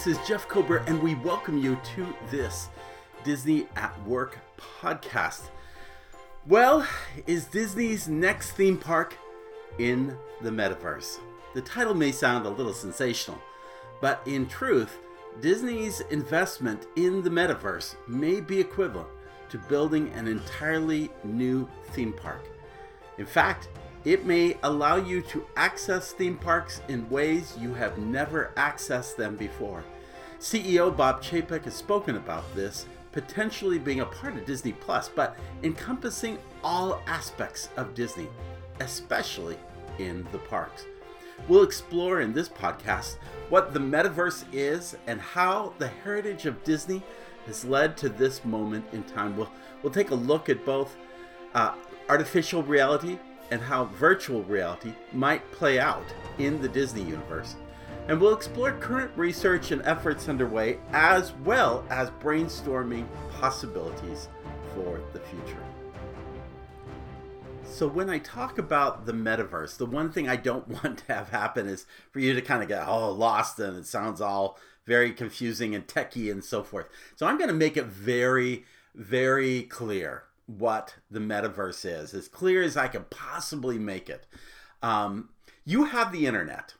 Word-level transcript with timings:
Hi, 0.00 0.04
this 0.06 0.18
is 0.18 0.26
Jeff 0.26 0.48
Kober, 0.48 0.78
and 0.86 1.02
we 1.02 1.14
welcome 1.16 1.58
you 1.58 1.78
to 1.94 2.06
this 2.30 2.70
Disney 3.22 3.66
at 3.76 4.02
Work 4.06 4.38
podcast. 4.58 5.50
Well, 6.46 6.86
is 7.26 7.44
Disney's 7.44 8.08
next 8.08 8.52
theme 8.52 8.78
park 8.78 9.14
in 9.78 10.16
the 10.40 10.48
metaverse? 10.48 11.18
The 11.52 11.60
title 11.60 11.92
may 11.92 12.12
sound 12.12 12.46
a 12.46 12.50
little 12.50 12.72
sensational, 12.72 13.38
but 14.00 14.22
in 14.24 14.46
truth, 14.46 14.96
Disney's 15.42 16.00
investment 16.08 16.86
in 16.96 17.20
the 17.20 17.28
metaverse 17.28 17.94
may 18.08 18.40
be 18.40 18.58
equivalent 18.58 19.08
to 19.50 19.58
building 19.58 20.10
an 20.14 20.26
entirely 20.26 21.10
new 21.24 21.68
theme 21.90 22.14
park. 22.14 22.48
In 23.18 23.26
fact, 23.26 23.68
it 24.04 24.24
may 24.24 24.56
allow 24.62 24.96
you 24.96 25.20
to 25.22 25.46
access 25.56 26.12
theme 26.12 26.36
parks 26.36 26.80
in 26.88 27.08
ways 27.10 27.56
you 27.60 27.74
have 27.74 27.98
never 27.98 28.52
accessed 28.56 29.16
them 29.16 29.36
before. 29.36 29.84
CEO 30.38 30.94
Bob 30.96 31.22
Chapek 31.22 31.64
has 31.64 31.74
spoken 31.74 32.16
about 32.16 32.44
this 32.54 32.86
potentially 33.12 33.78
being 33.78 34.00
a 34.00 34.06
part 34.06 34.36
of 34.36 34.46
Disney 34.46 34.72
Plus, 34.72 35.08
but 35.08 35.36
encompassing 35.62 36.38
all 36.62 37.00
aspects 37.06 37.68
of 37.76 37.94
Disney, 37.94 38.28
especially 38.80 39.58
in 39.98 40.26
the 40.32 40.38
parks. 40.38 40.86
We'll 41.48 41.62
explore 41.62 42.20
in 42.20 42.32
this 42.32 42.48
podcast 42.48 43.16
what 43.48 43.74
the 43.74 43.80
metaverse 43.80 44.44
is 44.52 44.96
and 45.06 45.20
how 45.20 45.74
the 45.78 45.88
heritage 45.88 46.46
of 46.46 46.62
Disney 46.64 47.02
has 47.46 47.64
led 47.64 47.96
to 47.98 48.08
this 48.08 48.44
moment 48.44 48.84
in 48.92 49.02
time. 49.04 49.36
We'll, 49.36 49.50
we'll 49.82 49.92
take 49.92 50.10
a 50.10 50.14
look 50.14 50.48
at 50.48 50.64
both 50.64 50.96
uh, 51.54 51.74
artificial 52.08 52.62
reality 52.62 53.18
and 53.50 53.60
how 53.60 53.84
virtual 53.84 54.42
reality 54.44 54.92
might 55.12 55.50
play 55.52 55.78
out 55.78 56.04
in 56.38 56.60
the 56.60 56.68
Disney 56.68 57.02
universe. 57.02 57.56
And 58.08 58.20
we'll 58.20 58.34
explore 58.34 58.72
current 58.72 59.10
research 59.16 59.70
and 59.70 59.82
efforts 59.82 60.28
underway, 60.28 60.78
as 60.92 61.32
well 61.44 61.84
as 61.90 62.10
brainstorming 62.10 63.06
possibilities 63.38 64.28
for 64.74 65.00
the 65.12 65.20
future. 65.20 65.62
So, 67.64 67.86
when 67.86 68.10
I 68.10 68.18
talk 68.18 68.58
about 68.58 69.06
the 69.06 69.12
metaverse, 69.12 69.76
the 69.76 69.86
one 69.86 70.10
thing 70.10 70.28
I 70.28 70.36
don't 70.36 70.66
want 70.82 70.98
to 70.98 71.12
have 71.14 71.28
happen 71.28 71.68
is 71.68 71.86
for 72.10 72.18
you 72.18 72.34
to 72.34 72.42
kind 72.42 72.62
of 72.62 72.68
get 72.68 72.82
all 72.82 73.14
lost 73.14 73.58
and 73.60 73.76
it 73.76 73.86
sounds 73.86 74.20
all 74.20 74.58
very 74.86 75.12
confusing 75.12 75.74
and 75.74 75.86
techy 75.86 76.30
and 76.30 76.42
so 76.42 76.64
forth. 76.64 76.88
So, 77.16 77.26
I'm 77.26 77.38
going 77.38 77.48
to 77.48 77.54
make 77.54 77.76
it 77.76 77.86
very, 77.86 78.64
very 78.94 79.62
clear 79.62 80.24
what 80.58 80.96
the 81.10 81.20
metaverse 81.20 81.84
is, 81.84 82.14
as 82.14 82.28
clear 82.28 82.62
as 82.62 82.76
I 82.76 82.88
can 82.88 83.04
possibly 83.10 83.78
make 83.78 84.08
it. 84.08 84.26
Um, 84.82 85.30
you 85.64 85.84
have 85.84 86.12
the 86.12 86.26
internet. 86.26 86.74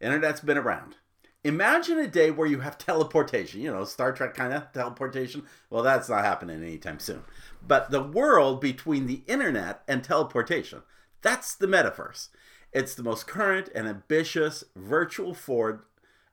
Internet's 0.00 0.40
been 0.40 0.58
around. 0.58 0.96
Imagine 1.44 1.98
a 1.98 2.06
day 2.06 2.30
where 2.30 2.46
you 2.46 2.60
have 2.60 2.78
teleportation, 2.86 3.60
you 3.60 3.72
know, 3.72 3.84
Star 3.84 4.12
Trek 4.12 4.34
kind 4.34 4.52
of 4.52 4.72
teleportation. 4.72 5.44
Well, 5.70 5.82
that's 5.82 6.08
not 6.08 6.24
happening 6.24 6.62
anytime 6.62 6.98
soon. 6.98 7.22
But 7.66 7.90
the 7.90 8.02
world 8.02 8.60
between 8.60 9.06
the 9.06 9.22
internet 9.26 9.82
and 9.86 10.02
teleportation, 10.02 10.82
that's 11.20 11.54
the 11.54 11.66
metaverse. 11.66 12.28
It's 12.72 12.94
the 12.94 13.02
most 13.02 13.26
current 13.26 13.68
and 13.74 13.86
ambitious 13.86 14.64
virtual 14.74 15.34
forward 15.34 15.80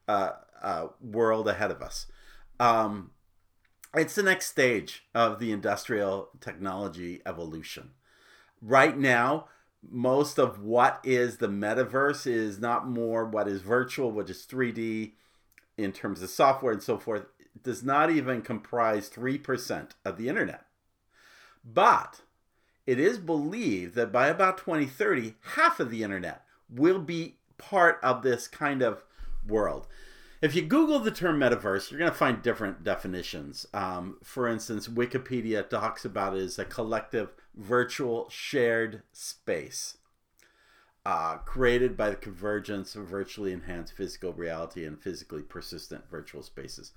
uh, 0.07 0.31
uh, 0.61 0.87
world 1.01 1.47
ahead 1.47 1.69
of 1.69 1.81
us. 1.81 2.07
Um, 2.59 3.11
it's 3.95 4.15
the 4.15 4.23
next 4.23 4.47
stage 4.47 5.03
of 5.15 5.39
the 5.39 5.51
industrial 5.51 6.29
technology 6.41 7.21
evolution. 7.25 7.91
Right 8.61 8.97
now, 8.97 9.45
most 9.89 10.37
of 10.37 10.61
what 10.61 10.99
is 11.03 11.37
the 11.37 11.47
metaverse 11.47 12.27
is 12.27 12.59
not 12.59 12.87
more 12.87 13.25
what 13.25 13.47
is 13.47 13.61
virtual, 13.61 14.11
which 14.11 14.29
is 14.29 14.45
3D 14.45 15.13
in 15.77 15.91
terms 15.91 16.21
of 16.21 16.29
software 16.29 16.73
and 16.73 16.83
so 16.83 16.97
forth. 16.97 17.25
It 17.39 17.63
does 17.63 17.83
not 17.83 18.11
even 18.11 18.41
comprise 18.41 19.09
3% 19.09 19.91
of 20.05 20.17
the 20.17 20.27
internet. 20.27 20.65
But 21.63 22.21
it 22.85 22.99
is 22.99 23.17
believed 23.17 23.95
that 23.95 24.11
by 24.11 24.27
about 24.27 24.57
2030, 24.57 25.35
half 25.55 25.79
of 25.79 25.89
the 25.89 26.03
internet 26.03 26.43
will 26.69 26.99
be 26.99 27.37
part 27.57 27.99
of 28.03 28.21
this 28.21 28.47
kind 28.47 28.81
of 28.81 29.03
world. 29.47 29.87
If 30.41 30.55
you 30.55 30.61
Google 30.61 30.99
the 30.99 31.11
term 31.11 31.39
metaverse, 31.39 31.91
you're 31.91 31.99
going 31.99 32.11
to 32.11 32.17
find 32.17 32.41
different 32.41 32.83
definitions. 32.83 33.65
Um, 33.73 34.17
for 34.23 34.47
instance, 34.47 34.87
Wikipedia 34.87 35.67
talks 35.67 36.05
about 36.05 36.35
it 36.37 36.41
as 36.41 36.57
a 36.57 36.65
collective 36.65 37.33
virtual 37.55 38.29
shared 38.29 39.03
space 39.11 39.97
uh, 41.05 41.37
created 41.37 41.97
by 41.97 42.09
the 42.09 42.15
convergence 42.15 42.95
of 42.95 43.07
virtually 43.07 43.51
enhanced 43.51 43.93
physical 43.93 44.33
reality 44.33 44.85
and 44.85 45.01
physically 45.01 45.41
persistent 45.41 46.09
virtual 46.09 46.43
spaces. 46.43 46.91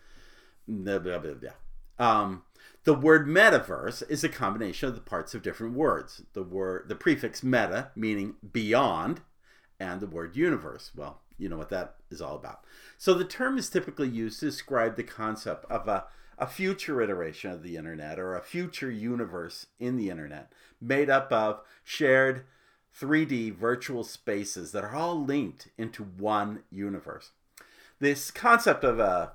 Blah, 0.68 0.98
blah, 0.98 1.18
blah, 1.18 1.34
blah. 1.34 1.50
Um, 1.98 2.42
the 2.84 2.94
word 2.94 3.26
metaverse 3.26 4.02
is 4.10 4.24
a 4.24 4.28
combination 4.28 4.88
of 4.88 4.94
the 4.94 5.00
parts 5.00 5.34
of 5.34 5.42
different 5.42 5.74
words. 5.74 6.22
The 6.32 6.42
word, 6.42 6.88
the 6.88 6.94
prefix 6.94 7.42
meta, 7.42 7.90
meaning 7.94 8.34
beyond, 8.52 9.20
and 9.78 10.00
the 10.00 10.06
word 10.06 10.36
universe. 10.36 10.90
Well, 10.94 11.20
you 11.42 11.48
know 11.48 11.58
what 11.58 11.70
that 11.70 11.96
is 12.10 12.22
all 12.22 12.36
about. 12.36 12.64
So 12.96 13.14
the 13.14 13.24
term 13.24 13.58
is 13.58 13.68
typically 13.68 14.08
used 14.08 14.38
to 14.40 14.46
describe 14.46 14.94
the 14.94 15.02
concept 15.02 15.64
of 15.68 15.88
a, 15.88 16.04
a 16.38 16.46
future 16.46 17.02
iteration 17.02 17.50
of 17.50 17.64
the 17.64 17.76
internet 17.76 18.20
or 18.20 18.36
a 18.36 18.40
future 18.40 18.90
universe 18.90 19.66
in 19.80 19.96
the 19.96 20.08
internet 20.08 20.52
made 20.80 21.10
up 21.10 21.32
of 21.32 21.60
shared 21.82 22.44
3D 22.96 23.54
virtual 23.56 24.04
spaces 24.04 24.70
that 24.70 24.84
are 24.84 24.94
all 24.94 25.20
linked 25.20 25.68
into 25.76 26.04
one 26.04 26.62
universe. 26.70 27.32
This 27.98 28.30
concept 28.30 28.84
of 28.84 29.00
a 29.00 29.32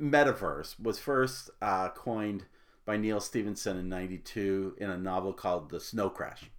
metaverse 0.00 0.80
was 0.80 0.98
first 0.98 1.50
uh, 1.60 1.90
coined 1.90 2.46
by 2.86 2.96
Neal 2.96 3.20
Stephenson 3.20 3.76
in 3.76 3.88
92 3.90 4.76
in 4.78 4.88
a 4.88 4.96
novel 4.96 5.34
called 5.34 5.70
The 5.70 5.80
Snow 5.80 6.08
Crash. 6.08 6.50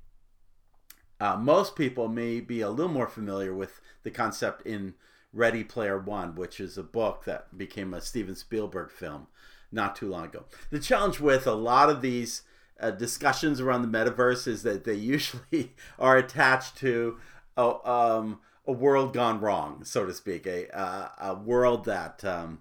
Uh, 1.20 1.38
most 1.38 1.76
people 1.76 2.08
may 2.08 2.42
be 2.42 2.62
a 2.62 2.70
little 2.70 2.92
more 2.92 3.08
familiar 3.08 3.54
with 3.54 3.80
the 4.04 4.12
concept 4.12 4.66
in 4.66 4.94
Ready 5.32 5.64
Player 5.64 6.00
One, 6.00 6.36
which 6.36 6.60
is 6.60 6.78
a 6.78 6.84
book 6.84 7.26
that 7.26 7.58
became 7.58 7.94
a 7.94 8.02
Steven 8.02 8.36
Spielberg 8.36 8.92
film 8.92 9.28
not 9.72 9.96
too 9.96 10.10
long 10.10 10.26
ago. 10.26 10.46
The 10.72 10.80
challenge 10.80 11.20
with 11.20 11.46
a 11.46 11.54
lot 11.54 11.90
of 11.90 12.02
these 12.02 12.44
uh, 12.80 12.92
discussions 12.92 13.60
around 13.60 13.82
the 13.82 13.88
metaverse 13.98 14.48
is 14.48 14.64
that 14.64 14.84
they 14.84 14.94
usually 14.96 15.74
are 16.00 16.18
attached 16.18 16.78
to 16.78 17.18
a, 17.58 17.90
um, 17.90 18.40
a 18.66 18.72
world 18.72 19.14
gone 19.14 19.40
wrong, 19.40 19.84
so 19.84 20.06
to 20.06 20.14
speak, 20.14 20.46
a, 20.46 20.76
uh, 20.78 21.10
a 21.20 21.36
world 21.36 21.86
that 21.86 22.24
um, 22.26 22.60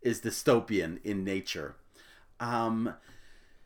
is 0.00 0.20
dystopian 0.20 1.00
in 1.04 1.24
nature. 1.24 1.76
Um, 2.40 2.94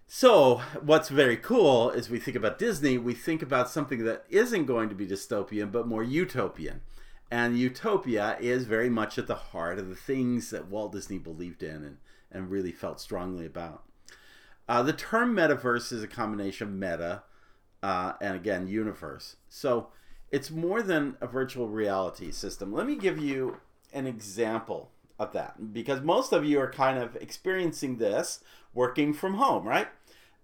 so, 0.09 0.62
what's 0.81 1.09
very 1.09 1.37
cool 1.37 1.91
is 1.91 2.09
we 2.09 2.21
think 2.21 2.37
about 2.37 2.61
Disney, 2.61 2.97
we 2.97 3.12
think 3.12 3.43
about 3.43 3.69
something 3.69 4.05
that 4.05 4.25
isn't 4.28 4.67
going 4.67 4.89
to 4.89 4.94
be 4.94 5.06
dystopian, 5.06 5.72
but 5.72 5.89
more 5.89 6.05
utopian. 6.05 6.83
And 7.28 7.59
utopia 7.59 8.37
is 8.41 8.67
very 8.67 8.89
much 8.89 9.19
at 9.19 9.27
the 9.27 9.34
heart 9.34 9.81
of 9.81 9.89
the 9.89 9.97
things 9.97 10.50
that 10.50 10.69
Walt 10.69 10.93
Disney 10.93 11.19
believed 11.19 11.65
in 11.65 11.83
and, 11.83 11.97
and 12.31 12.50
really 12.50 12.71
felt 12.71 13.00
strongly 13.00 13.47
about. 13.47 13.83
Uh, 14.69 14.84
the 14.84 14.93
term 14.93 15.34
metaverse 15.34 15.93
is 15.93 16.05
a 16.05 16.09
combination 16.09 16.69
of 16.69 16.75
meta 16.75 17.25
uh, 17.83 18.12
and, 18.21 18.37
again, 18.37 18.69
universe. 18.69 19.37
So, 19.49 19.88
it's 20.31 20.53
more 20.53 20.83
than 20.83 21.17
a 21.21 21.27
virtual 21.27 21.69
reality 21.69 22.31
system. 22.31 22.73
Let 22.73 22.87
me 22.87 22.94
give 22.94 23.19
you 23.19 23.56
an 23.93 24.06
example 24.06 24.91
of 25.19 25.33
that 25.33 25.73
because 25.73 26.00
most 26.03 26.32
of 26.32 26.44
you 26.44 26.61
are 26.61 26.70
kind 26.70 26.99
of 26.99 27.17
experiencing 27.17 27.97
this 27.97 28.41
working 28.76 29.14
from 29.14 29.34
home, 29.34 29.67
right? 29.67 29.88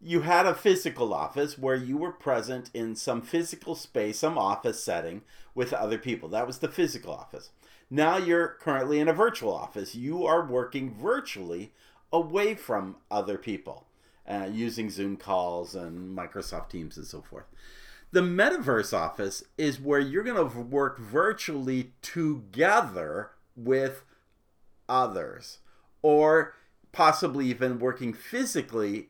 You 0.00 0.22
had 0.22 0.46
a 0.46 0.54
physical 0.54 1.14
office 1.14 1.56
where 1.56 1.76
you 1.76 1.96
were 1.96 2.10
present 2.10 2.70
in 2.74 2.96
some 2.96 3.22
physical 3.22 3.76
space, 3.76 4.18
some 4.18 4.36
office 4.36 4.82
setting 4.82 5.22
with 5.54 5.72
other 5.72 5.98
people. 5.98 6.28
That 6.30 6.46
was 6.46 6.58
the 6.58 6.68
physical 6.68 7.12
office. 7.12 7.50
Now 7.88 8.16
you're 8.16 8.48
currently 8.48 8.98
in 8.98 9.06
a 9.06 9.12
virtual 9.12 9.52
office. 9.54 9.94
You 9.94 10.24
are 10.26 10.44
working 10.44 10.92
virtually 10.92 11.72
away 12.10 12.54
from 12.54 12.96
other 13.10 13.38
people 13.38 13.86
uh, 14.26 14.48
using 14.50 14.90
Zoom 14.90 15.16
calls 15.16 15.74
and 15.74 16.16
Microsoft 16.16 16.70
Teams 16.70 16.96
and 16.96 17.06
so 17.06 17.20
forth. 17.20 17.44
The 18.12 18.20
metaverse 18.20 18.96
office 18.96 19.44
is 19.56 19.80
where 19.80 20.00
you're 20.00 20.24
going 20.24 20.50
to 20.50 20.58
work 20.58 20.98
virtually 20.98 21.92
together 22.02 23.30
with 23.56 24.04
others 24.88 25.58
or 26.02 26.54
possibly 26.92 27.46
even 27.46 27.78
working 27.78 28.12
physically 28.12 29.08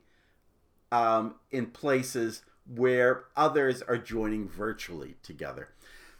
um, 0.91 1.35
in 1.51 1.67
places 1.67 2.43
where 2.65 3.25
others 3.35 3.81
are 3.81 3.97
joining 3.97 4.47
virtually 4.47 5.15
together. 5.21 5.69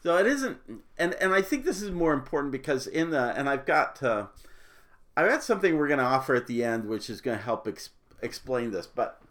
So 0.02 0.18
it 0.18 0.28
isn't, 0.28 0.58
and 0.98 1.14
and 1.14 1.34
I 1.34 1.42
think 1.42 1.64
this 1.64 1.82
is 1.82 1.90
more 1.92 2.14
important 2.14 2.52
because 2.52 2.88
in 2.88 3.12
the 3.12 3.34
and 3.38 3.48
I've 3.48 3.66
got 3.66 4.04
uh, 4.04 4.28
I've 5.16 5.30
got 5.30 5.44
something 5.44 5.78
we're 5.78 5.88
going 5.88 6.00
to 6.00 6.06
offer 6.06 6.36
at 6.36 6.48
the 6.48 6.64
end, 6.64 6.90
which 6.90 7.10
is 7.10 7.22
going 7.22 7.38
to 7.38 7.44
help 7.44 7.68
ex- 7.68 7.92
explain 8.22 8.72
this. 8.72 8.86
But 8.86 9.22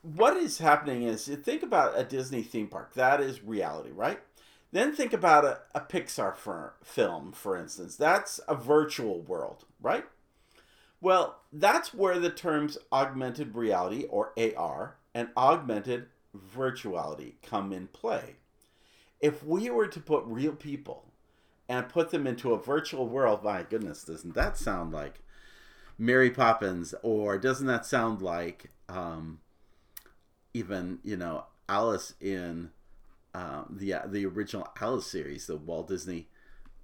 what 0.00 0.36
is 0.38 0.58
happening 0.58 1.02
is 1.02 1.28
you 1.28 1.36
think 1.36 1.62
about 1.62 1.98
a 1.98 2.04
Disney 2.04 2.42
theme 2.42 2.68
park. 2.68 2.94
That 2.94 3.20
is 3.20 3.42
reality, 3.42 3.90
right? 3.90 4.20
Then 4.72 4.94
think 4.94 5.12
about 5.12 5.44
a, 5.44 5.58
a 5.74 5.80
Pixar 5.80 6.34
fir- 6.36 6.72
film, 6.82 7.32
for 7.32 7.56
instance. 7.56 7.94
That's 7.94 8.40
a 8.48 8.54
virtual 8.54 9.20
world, 9.20 9.64
right? 9.80 10.04
Well, 11.00 11.40
that's 11.52 11.92
where 11.92 12.18
the 12.18 12.30
terms 12.30 12.78
augmented 12.92 13.54
reality, 13.54 14.04
or 14.04 14.32
AR, 14.38 14.96
and 15.14 15.28
augmented 15.36 16.06
virtuality 16.36 17.34
come 17.42 17.72
in 17.72 17.88
play. 17.88 18.36
If 19.20 19.44
we 19.44 19.70
were 19.70 19.86
to 19.86 20.00
put 20.00 20.24
real 20.26 20.52
people 20.52 21.04
and 21.68 21.88
put 21.88 22.10
them 22.10 22.26
into 22.26 22.52
a 22.52 22.62
virtual 22.62 23.06
world, 23.08 23.44
my 23.44 23.62
goodness, 23.62 24.04
doesn't 24.04 24.34
that 24.34 24.56
sound 24.56 24.92
like 24.92 25.20
Mary 25.98 26.30
Poppins? 26.30 26.94
Or 27.02 27.38
doesn't 27.38 27.66
that 27.66 27.86
sound 27.86 28.20
like 28.20 28.70
um, 28.88 29.40
even, 30.52 30.98
you 31.02 31.16
know, 31.16 31.44
Alice 31.68 32.14
in 32.20 32.70
um, 33.34 33.66
the 33.70 33.94
the 34.06 34.26
original 34.26 34.68
Alice 34.80 35.06
series, 35.06 35.46
the 35.46 35.56
Walt 35.56 35.88
Disney 35.88 36.28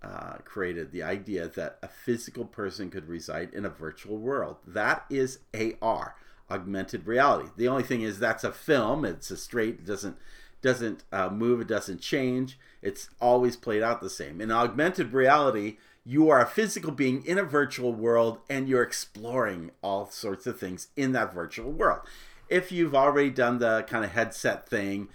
uh, 0.02 0.36
created, 0.44 0.92
the 0.92 1.02
idea 1.02 1.48
that 1.48 1.78
a 1.82 1.88
physical 1.88 2.44
person 2.44 2.90
could 2.90 3.08
reside 3.08 3.52
in 3.52 3.64
a 3.64 3.70
virtual 3.70 4.16
world. 4.16 4.56
That 4.66 5.04
is 5.10 5.40
AR, 5.54 6.16
augmented 6.50 7.06
reality. 7.06 7.50
The 7.56 7.68
only 7.68 7.82
thing 7.82 8.02
is 8.02 8.18
that's 8.18 8.44
a 8.44 8.52
film. 8.52 9.04
It's 9.04 9.30
a 9.30 9.36
straight. 9.36 9.80
It 9.80 9.86
doesn't 9.86 10.16
doesn't 10.62 11.04
uh, 11.10 11.30
move. 11.30 11.60
It 11.60 11.68
doesn't 11.68 12.00
change. 12.00 12.58
It's 12.82 13.08
always 13.20 13.56
played 13.56 13.82
out 13.82 14.00
the 14.00 14.10
same. 14.10 14.40
In 14.40 14.50
augmented 14.50 15.12
reality, 15.12 15.78
you 16.04 16.28
are 16.28 16.40
a 16.40 16.46
physical 16.46 16.92
being 16.92 17.24
in 17.24 17.38
a 17.38 17.44
virtual 17.44 17.94
world, 17.94 18.40
and 18.48 18.68
you're 18.68 18.82
exploring 18.82 19.70
all 19.82 20.10
sorts 20.10 20.46
of 20.46 20.58
things 20.58 20.88
in 20.96 21.12
that 21.12 21.32
virtual 21.32 21.70
world. 21.70 22.00
If 22.48 22.72
you've 22.72 22.94
already 22.94 23.30
done 23.30 23.58
the 23.58 23.84
kind 23.88 24.04
of 24.04 24.10
headset 24.10 24.68
thing 24.68 25.08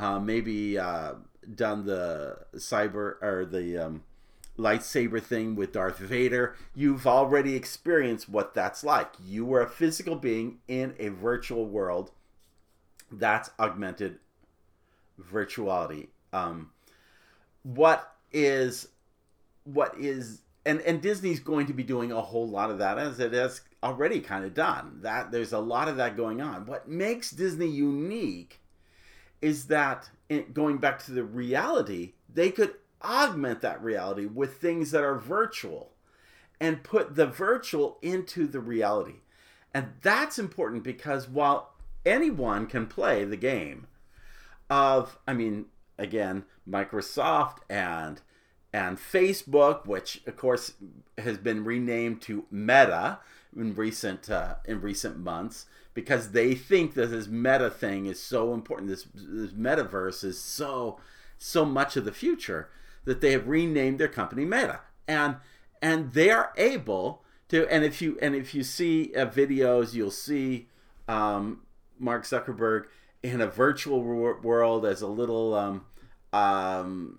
uh, 0.00 0.18
maybe 0.18 0.78
uh, 0.78 1.14
done 1.54 1.84
the 1.84 2.38
cyber 2.56 3.22
or 3.22 3.46
the 3.50 3.76
um, 3.78 4.02
lightsaber 4.58 5.22
thing 5.22 5.56
with 5.56 5.72
Darth 5.72 5.98
Vader, 5.98 6.56
you've 6.74 7.06
already 7.06 7.54
experienced 7.54 8.28
what 8.28 8.54
that's 8.54 8.84
like. 8.84 9.12
You 9.24 9.44
were 9.44 9.62
a 9.62 9.68
physical 9.68 10.16
being 10.16 10.58
in 10.68 10.94
a 10.98 11.08
virtual 11.08 11.66
world. 11.66 12.10
That's 13.10 13.50
augmented 13.58 14.18
virtuality. 15.20 16.08
Um, 16.32 16.70
what 17.62 18.14
is 18.32 18.88
what 19.64 19.98
is 19.98 20.42
and 20.64 20.80
and 20.82 21.00
Disney's 21.00 21.40
going 21.40 21.66
to 21.66 21.72
be 21.72 21.82
doing 21.82 22.12
a 22.12 22.20
whole 22.20 22.48
lot 22.48 22.70
of 22.70 22.78
that 22.78 22.98
as 22.98 23.18
it 23.18 23.32
has 23.32 23.62
already 23.82 24.20
kind 24.20 24.44
of 24.44 24.54
done. 24.54 25.00
That 25.02 25.32
there's 25.32 25.52
a 25.52 25.58
lot 25.58 25.88
of 25.88 25.96
that 25.96 26.16
going 26.16 26.40
on. 26.40 26.66
What 26.66 26.88
makes 26.88 27.30
Disney 27.30 27.68
unique 27.68 28.60
is 29.40 29.66
that 29.66 30.10
going 30.52 30.78
back 30.78 31.02
to 31.04 31.12
the 31.12 31.24
reality, 31.24 32.12
they 32.32 32.50
could 32.50 32.74
augment 33.02 33.60
that 33.60 33.82
reality 33.82 34.26
with 34.26 34.56
things 34.56 34.90
that 34.90 35.04
are 35.04 35.16
virtual 35.16 35.92
and 36.60 36.82
put 36.82 37.16
the 37.16 37.26
virtual 37.26 37.98
into 38.02 38.46
the 38.46 38.60
reality. 38.60 39.20
And 39.72 39.88
that's 40.02 40.38
important 40.38 40.84
because 40.84 41.28
while 41.28 41.72
anyone 42.04 42.66
can 42.66 42.86
play 42.86 43.24
the 43.24 43.36
game 43.36 43.86
of, 44.68 45.18
I 45.26 45.32
mean, 45.32 45.66
again, 45.98 46.44
Microsoft 46.68 47.58
and 47.68 48.20
and 48.72 48.98
Facebook, 48.98 49.84
which 49.84 50.22
of 50.26 50.36
course 50.36 50.74
has 51.18 51.38
been 51.38 51.64
renamed 51.64 52.22
to 52.22 52.46
Meta 52.52 53.18
in 53.56 53.74
recent 53.74 54.30
uh, 54.30 54.56
in 54.64 54.80
recent 54.80 55.18
months, 55.18 55.66
because 55.92 56.30
they 56.30 56.54
think 56.54 56.94
that 56.94 57.08
this 57.08 57.26
meta 57.26 57.68
thing 57.68 58.06
is 58.06 58.22
so 58.22 58.54
important. 58.54 58.88
This 58.88 59.06
this 59.12 59.50
metaverse 59.52 60.22
is 60.22 60.40
so 60.40 61.00
so 61.36 61.64
much 61.64 61.96
of 61.96 62.04
the 62.04 62.12
future 62.12 62.68
that 63.04 63.20
they 63.20 63.32
have 63.32 63.48
renamed 63.48 63.98
their 63.98 64.08
company 64.08 64.44
Meta, 64.44 64.80
and 65.08 65.36
and 65.82 66.12
they 66.12 66.30
are 66.30 66.52
able 66.56 67.22
to. 67.48 67.66
And 67.68 67.84
if 67.84 68.00
you 68.02 68.18
and 68.20 68.34
if 68.34 68.54
you 68.54 68.62
see 68.62 69.12
uh, 69.14 69.26
videos, 69.26 69.94
you'll 69.94 70.10
see 70.10 70.68
um, 71.08 71.62
Mark 71.98 72.24
Zuckerberg 72.24 72.86
in 73.22 73.40
a 73.40 73.46
virtual 73.46 74.02
world 74.02 74.86
as 74.86 75.02
a 75.02 75.06
little 75.06 75.54
um, 75.54 75.84
um, 76.32 77.18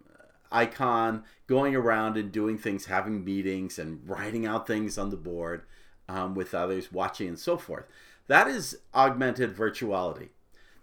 icon 0.51 1.23
going 1.47 1.75
around 1.75 2.17
and 2.17 2.31
doing 2.31 2.57
things, 2.57 2.85
having 2.85 3.23
meetings 3.23 3.77
and 3.77 4.01
writing 4.07 4.45
out 4.45 4.65
things 4.65 4.97
on 4.97 5.09
the 5.09 5.17
board 5.17 5.63
um, 6.09 6.33
with 6.33 6.53
others 6.53 6.91
watching 6.91 7.27
and 7.27 7.39
so 7.39 7.57
forth. 7.57 7.85
That 8.27 8.47
is 8.47 8.79
augmented 8.93 9.55
virtuality. 9.55 10.29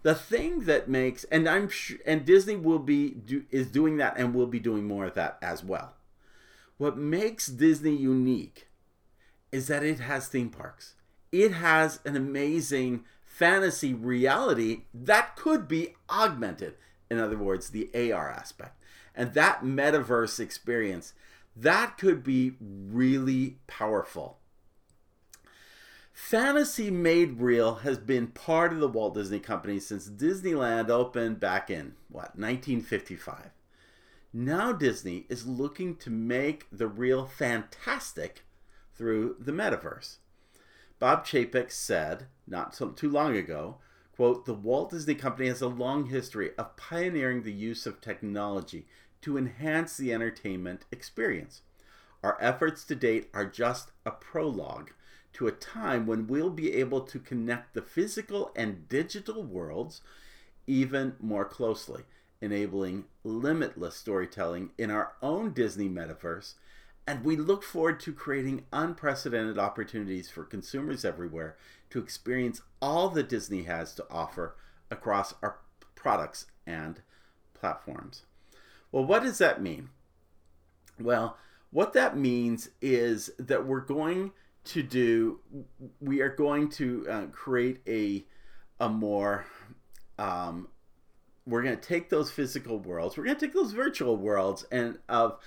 The 0.01 0.15
thing 0.15 0.61
that 0.61 0.87
makes 0.87 1.25
and 1.25 1.47
I'm 1.47 1.69
and 2.05 2.25
Disney 2.25 2.55
will 2.55 2.79
be 2.79 3.11
do, 3.11 3.43
is 3.51 3.67
doing 3.67 3.97
that 3.97 4.17
and 4.17 4.33
will 4.33 4.47
be 4.47 4.59
doing 4.59 4.87
more 4.87 5.05
of 5.05 5.13
that 5.15 5.37
as 5.41 5.63
well. 5.63 5.95
What 6.77 6.97
makes 6.97 7.47
Disney 7.47 7.95
unique 7.95 8.69
is 9.51 9.67
that 9.67 9.83
it 9.83 9.99
has 9.99 10.27
theme 10.27 10.49
parks. 10.49 10.95
It 11.31 11.51
has 11.53 11.99
an 12.05 12.15
amazing 12.15 13.03
fantasy 13.25 13.93
reality 13.93 14.83
that 14.93 15.35
could 15.35 15.67
be 15.67 15.95
augmented. 16.09 16.75
In 17.11 17.19
other 17.19 17.37
words, 17.37 17.69
the 17.69 17.89
AR 17.93 18.29
aspect. 18.29 18.81
And 19.15 19.33
that 19.33 19.63
metaverse 19.63 20.39
experience, 20.39 21.13
that 21.55 21.97
could 21.97 22.23
be 22.23 22.53
really 22.59 23.57
powerful. 23.67 24.37
Fantasy 26.21 26.91
Made 26.91 27.39
Real 27.39 27.75
has 27.75 27.97
been 27.97 28.27
part 28.27 28.71
of 28.71 28.79
the 28.79 28.87
Walt 28.87 29.15
Disney 29.15 29.39
Company 29.39 29.79
since 29.79 30.07
Disneyland 30.07 30.89
opened 30.89 31.39
back 31.39 31.71
in, 31.71 31.95
what, 32.07 32.37
1955. 32.37 33.49
Now 34.31 34.71
Disney 34.71 35.25
is 35.27 35.47
looking 35.47 35.95
to 35.95 36.11
make 36.11 36.67
the 36.71 36.87
real 36.87 37.25
fantastic 37.25 38.43
through 38.93 39.37
the 39.39 39.51
metaverse. 39.51 40.17
Bob 40.99 41.25
Chapek 41.25 41.71
said, 41.71 42.27
not 42.45 42.75
so, 42.75 42.89
too 42.89 43.09
long 43.09 43.35
ago, 43.35 43.77
quote, 44.15 44.45
the 44.45 44.53
Walt 44.53 44.91
Disney 44.91 45.15
Company 45.15 45.47
has 45.47 45.61
a 45.61 45.67
long 45.67 46.09
history 46.09 46.51
of 46.59 46.77
pioneering 46.77 47.41
the 47.41 47.53
use 47.53 47.87
of 47.87 48.01
technology 48.01 48.85
to 49.21 49.35
enhance 49.35 49.97
the 49.97 50.13
entertainment 50.13 50.85
experience. 50.91 51.61
Our 52.21 52.37
efforts 52.39 52.83
to 52.83 52.93
date 52.93 53.29
are 53.33 53.45
just 53.45 53.91
a 54.05 54.11
prologue 54.11 54.91
to 55.33 55.47
a 55.47 55.51
time 55.51 56.05
when 56.05 56.27
we'll 56.27 56.49
be 56.49 56.73
able 56.73 57.01
to 57.01 57.19
connect 57.19 57.73
the 57.73 57.81
physical 57.81 58.51
and 58.55 58.87
digital 58.89 59.43
worlds 59.43 60.01
even 60.67 61.15
more 61.19 61.45
closely, 61.45 62.03
enabling 62.41 63.05
limitless 63.23 63.95
storytelling 63.95 64.71
in 64.77 64.91
our 64.91 65.13
own 65.21 65.51
Disney 65.51 65.89
metaverse. 65.89 66.53
And 67.07 67.23
we 67.23 67.35
look 67.35 67.63
forward 67.63 67.99
to 68.01 68.13
creating 68.13 68.65
unprecedented 68.71 69.57
opportunities 69.57 70.29
for 70.29 70.43
consumers 70.43 71.03
everywhere 71.03 71.57
to 71.89 71.99
experience 71.99 72.61
all 72.81 73.09
that 73.09 73.29
Disney 73.29 73.63
has 73.63 73.93
to 73.95 74.05
offer 74.11 74.55
across 74.91 75.33
our 75.41 75.57
products 75.95 76.45
and 76.67 77.01
platforms. 77.53 78.23
Well, 78.91 79.05
what 79.05 79.23
does 79.23 79.39
that 79.39 79.61
mean? 79.61 79.89
Well, 80.99 81.37
what 81.71 81.93
that 81.93 82.17
means 82.17 82.69
is 82.81 83.31
that 83.37 83.65
we're 83.65 83.79
going 83.79 84.31
to 84.65 84.83
do 84.83 85.39
we 85.99 86.21
are 86.21 86.29
going 86.29 86.69
to 86.69 87.05
uh, 87.09 87.25
create 87.27 87.81
a 87.87 88.25
a 88.79 88.89
more 88.89 89.45
um, 90.17 90.67
we're 91.45 91.63
going 91.63 91.77
to 91.77 91.81
take 91.81 92.09
those 92.09 92.31
physical 92.31 92.79
worlds 92.79 93.17
we're 93.17 93.23
going 93.23 93.35
to 93.35 93.45
take 93.45 93.53
those 93.53 93.71
virtual 93.71 94.17
worlds 94.17 94.65
and 94.71 94.99
of 95.07 95.39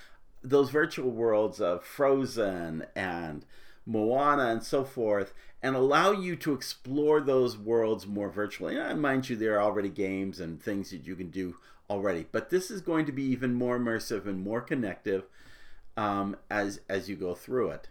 those 0.42 0.70
virtual 0.70 1.10
worlds 1.10 1.60
of 1.60 1.84
frozen 1.84 2.84
and 2.96 3.44
moana 3.86 4.46
and 4.46 4.62
so 4.62 4.84
forth 4.84 5.32
and 5.62 5.76
allow 5.76 6.10
you 6.10 6.34
to 6.36 6.52
explore 6.52 7.20
those 7.20 7.56
worlds 7.56 8.06
more 8.06 8.28
virtually. 8.28 8.76
And 8.76 9.00
mind 9.00 9.28
you 9.28 9.36
there 9.36 9.56
are 9.56 9.62
already 9.62 9.88
games 9.88 10.40
and 10.40 10.60
things 10.60 10.90
that 10.90 11.06
you 11.06 11.14
can 11.14 11.30
do 11.30 11.56
already 11.90 12.26
but 12.32 12.48
this 12.48 12.70
is 12.70 12.80
going 12.80 13.04
to 13.06 13.12
be 13.12 13.24
even 13.24 13.54
more 13.54 13.78
immersive 13.78 14.26
and 14.26 14.42
more 14.42 14.60
connective 14.60 15.24
um, 15.96 16.36
as 16.50 16.80
as 16.88 17.08
you 17.08 17.16
go 17.16 17.34
through 17.34 17.70
it 17.70 17.88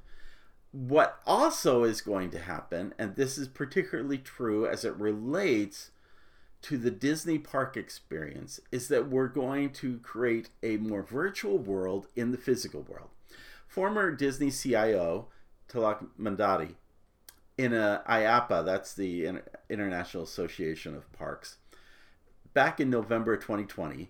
what 0.71 1.19
also 1.25 1.83
is 1.83 2.01
going 2.01 2.31
to 2.31 2.39
happen, 2.39 2.93
and 2.97 3.15
this 3.15 3.37
is 3.37 3.47
particularly 3.47 4.17
true 4.17 4.65
as 4.65 4.85
it 4.85 4.95
relates 4.95 5.91
to 6.63 6.77
the 6.77 6.91
Disney 6.91 7.39
park 7.39 7.75
experience, 7.75 8.59
is 8.71 8.87
that 8.87 9.09
we're 9.09 9.27
going 9.27 9.71
to 9.73 9.97
create 9.99 10.49
a 10.63 10.77
more 10.77 11.03
virtual 11.03 11.57
world 11.57 12.07
in 12.15 12.31
the 12.31 12.37
physical 12.37 12.83
world. 12.83 13.09
Former 13.67 14.11
Disney 14.11 14.51
CIO, 14.51 15.27
Tilak 15.67 16.05
Mandadi, 16.19 16.75
in 17.57 17.73
a 17.73 18.03
IAAPA, 18.07 18.65
that's 18.65 18.93
the 18.93 19.41
International 19.69 20.23
Association 20.23 20.95
of 20.95 21.11
Parks, 21.13 21.57
back 22.53 22.79
in 22.79 22.89
November 22.89 23.35
2020, 23.35 24.09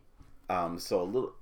um, 0.50 0.77
so 0.77 1.01
a 1.01 1.03
little, 1.03 1.34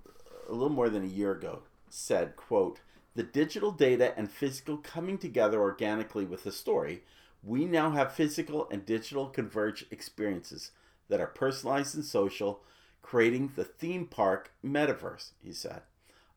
a 0.48 0.52
little 0.52 0.70
more 0.70 0.90
than 0.90 1.04
a 1.04 1.08
year 1.08 1.32
ago, 1.32 1.64
said, 1.90 2.36
quote, 2.36 2.80
the 3.20 3.24
digital 3.24 3.72
data 3.72 4.18
and 4.18 4.32
physical 4.32 4.78
coming 4.78 5.18
together 5.18 5.60
organically 5.60 6.24
with 6.24 6.46
the 6.46 6.54
story, 6.54 7.04
we 7.44 7.66
now 7.66 7.92
have 7.92 8.14
physical 8.14 8.70
and 8.70 8.86
digital 8.86 9.28
converged 9.28 9.88
experiences 9.92 10.72
that 11.10 11.20
are 11.20 11.28
personalized 11.28 11.96
and 11.96 12.06
social, 12.06 12.64
creating 13.02 13.52
the 13.58 13.66
theme 13.66 14.06
park 14.06 14.54
metaverse, 14.64 15.32
he 15.44 15.52
said. 15.52 15.82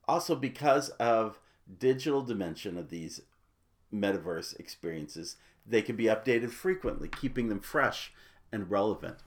Also, 0.08 0.34
because 0.34 0.88
of 0.98 1.38
digital 1.78 2.20
dimension 2.20 2.76
of 2.76 2.90
these 2.90 3.20
metaverse 3.94 4.58
experiences, 4.58 5.36
they 5.64 5.82
can 5.82 5.94
be 5.94 6.06
updated 6.06 6.50
frequently, 6.50 7.08
keeping 7.08 7.48
them 7.48 7.60
fresh 7.60 8.12
and 8.50 8.72
relevant. 8.72 9.18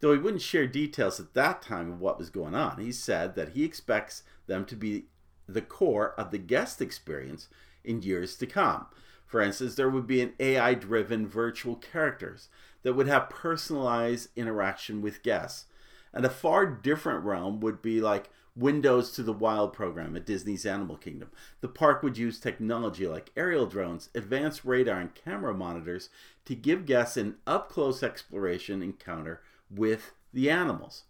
Though 0.00 0.12
he 0.12 0.18
wouldn't 0.18 0.42
share 0.42 0.66
details 0.66 1.18
at 1.18 1.32
that 1.32 1.62
time 1.62 1.90
of 1.90 2.00
what 2.02 2.18
was 2.18 2.28
going 2.28 2.54
on, 2.54 2.78
he 2.78 2.92
said 2.92 3.36
that 3.36 3.52
he 3.52 3.64
expects 3.64 4.22
them 4.46 4.66
to 4.66 4.76
be 4.76 5.06
the 5.48 5.62
core 5.62 6.14
of 6.18 6.30
the 6.30 6.38
guest 6.38 6.80
experience 6.82 7.48
in 7.82 8.02
years 8.02 8.36
to 8.36 8.46
come. 8.46 8.86
For 9.26 9.40
instance, 9.40 9.74
there 9.74 9.90
would 9.90 10.06
be 10.06 10.20
an 10.20 10.34
AI 10.38 10.74
driven 10.74 11.26
virtual 11.26 11.76
characters 11.76 12.48
that 12.82 12.94
would 12.94 13.08
have 13.08 13.30
personalized 13.30 14.30
interaction 14.36 15.02
with 15.02 15.22
guests. 15.22 15.66
And 16.12 16.24
a 16.24 16.30
far 16.30 16.66
different 16.66 17.24
realm 17.24 17.60
would 17.60 17.82
be 17.82 18.00
like 18.00 18.30
Windows 18.56 19.12
to 19.12 19.22
the 19.22 19.32
Wild 19.32 19.72
program 19.72 20.16
at 20.16 20.26
Disney's 20.26 20.66
Animal 20.66 20.96
Kingdom. 20.96 21.30
The 21.60 21.68
park 21.68 22.02
would 22.02 22.18
use 22.18 22.40
technology 22.40 23.06
like 23.06 23.30
aerial 23.36 23.66
drones, 23.66 24.10
advanced 24.14 24.64
radar, 24.64 24.98
and 24.98 25.14
camera 25.14 25.54
monitors 25.54 26.08
to 26.46 26.54
give 26.54 26.86
guests 26.86 27.16
an 27.16 27.36
up 27.46 27.70
close 27.70 28.02
exploration 28.02 28.82
encounter 28.82 29.42
with 29.70 30.12
the 30.32 30.50
animals. 30.50 31.04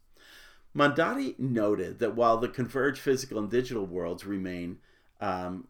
Mandadi 0.78 1.36
noted 1.38 1.98
that 1.98 2.14
while 2.14 2.36
the 2.36 2.48
converged 2.48 3.00
physical 3.00 3.38
and 3.38 3.50
digital 3.50 3.84
worlds 3.84 4.24
remain 4.24 4.78
um, 5.20 5.66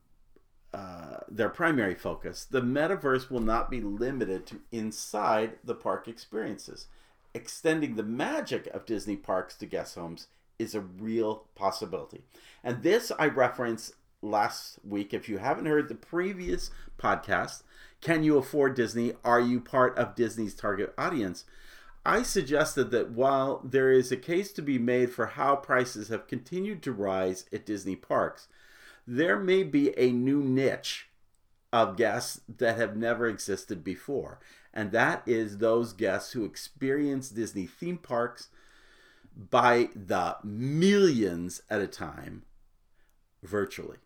uh, 0.75 1.19
their 1.31 1.49
primary 1.49 1.95
focus, 1.95 2.45
the 2.45 2.61
metaverse 2.61 3.31
will 3.31 3.41
not 3.41 3.71
be 3.71 3.81
limited 3.81 4.47
to 4.47 4.61
inside 4.71 5.53
the 5.65 5.75
park 5.75 6.09
experiences. 6.09 6.89
Extending 7.33 7.97
the 7.97 8.03
magic 8.03 8.67
of 8.69 8.85
Disney 8.85 9.17
parks 9.17 9.55
to 9.57 9.67
guest 9.67 9.95
homes 9.95 10.27
is 10.59 10.75
a 10.75 10.81
real 10.81 11.45
possibility. 11.55 12.23
And 12.63 12.83
this 12.83 13.11
I 13.19 13.29
referenced 13.29 13.95
last 14.21 14.79
week. 14.87 15.15
If 15.15 15.27
you 15.29 15.39
haven't 15.39 15.67
heard 15.67 15.89
the 15.89 15.95
previous 15.95 16.71
podcast, 16.99 17.63
Can 18.03 18.23
You 18.23 18.37
Afford 18.37 18.75
Disney? 18.75 19.15
Are 19.25 19.41
You 19.41 19.61
Part 19.61 19.97
of 19.97 20.15
Disney's 20.15 20.55
Target 20.55 20.93
Audience? 20.99 21.45
I 22.09 22.23
suggested 22.23 22.91
that 22.93 23.11
while 23.11 23.61
there 23.63 23.93
is 23.93 24.11
a 24.11 24.17
case 24.17 24.51
to 24.53 24.63
be 24.63 24.79
made 24.79 25.13
for 25.13 25.27
how 25.27 25.57
prices 25.57 26.09
have 26.09 26.27
continued 26.27 26.83
to 26.85 26.93
rise 26.93 27.45
at 27.53 27.67
Disney 27.67 27.97
parks, 27.97 28.49
there 29.07 29.39
may 29.39 29.63
be 29.63 29.93
a 29.99 30.11
new 30.11 30.43
niche 30.43 31.11
of 31.71 31.99
guests 31.99 32.41
that 32.57 32.79
have 32.79 32.97
never 32.97 33.27
existed 33.27 33.85
before. 33.85 34.41
And 34.73 34.91
that 34.93 35.23
is 35.27 35.59
those 35.59 35.93
guests 35.93 36.33
who 36.33 36.47
experience 36.47 37.29
Disney 37.29 37.67
theme 37.67 37.99
parks 37.99 38.49
by 39.37 39.91
the 39.95 40.39
millions 40.43 41.61
at 41.69 41.83
a 41.83 41.87
time 41.87 42.45
virtually. 43.43 43.99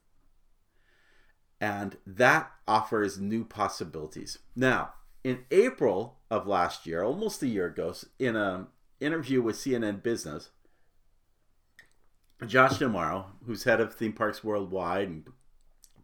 And 1.61 1.99
that 2.05 2.51
offers 2.67 3.21
new 3.21 3.45
possibilities. 3.45 4.41
Now, 4.57 4.95
in 5.23 5.45
April 5.53 6.17
of 6.33 6.47
last 6.47 6.87
year, 6.87 7.03
almost 7.03 7.43
a 7.43 7.47
year 7.47 7.67
ago, 7.67 7.95
in 8.19 8.37
an 8.37 8.67
interview 9.01 9.43
with 9.43 9.55
CNN 9.55 10.03
Business, 10.03 10.49
Josh 12.47 12.79
D'Amaro, 12.79 13.27
who's 13.45 13.65
head 13.65 13.83
of 13.83 13.93
theme 13.93 14.15
parks 14.15 14.43
worldwide 14.43 15.09
and 15.09 15.25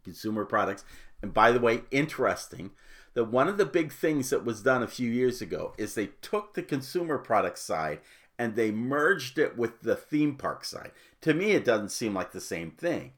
consumer 0.03 0.45
products, 0.45 0.85
and 1.23 1.33
by 1.33 1.51
the 1.51 1.59
way, 1.59 1.81
interesting 1.89 2.69
that 3.15 3.25
one 3.25 3.47
of 3.47 3.57
the 3.57 3.65
big 3.65 3.91
things 3.91 4.29
that 4.29 4.45
was 4.45 4.61
done 4.61 4.83
a 4.83 4.87
few 4.87 5.09
years 5.09 5.41
ago 5.41 5.73
is 5.79 5.95
they 5.95 6.11
took 6.21 6.53
the 6.53 6.61
consumer 6.61 7.17
product 7.17 7.57
side 7.57 7.99
and 8.37 8.55
they 8.55 8.69
merged 8.69 9.39
it 9.39 9.57
with 9.57 9.81
the 9.81 9.95
theme 9.95 10.35
park 10.35 10.63
side. 10.63 10.91
To 11.21 11.33
me, 11.33 11.53
it 11.53 11.65
doesn't 11.65 11.89
seem 11.89 12.13
like 12.13 12.33
the 12.33 12.39
same 12.39 12.69
thing. 12.69 13.13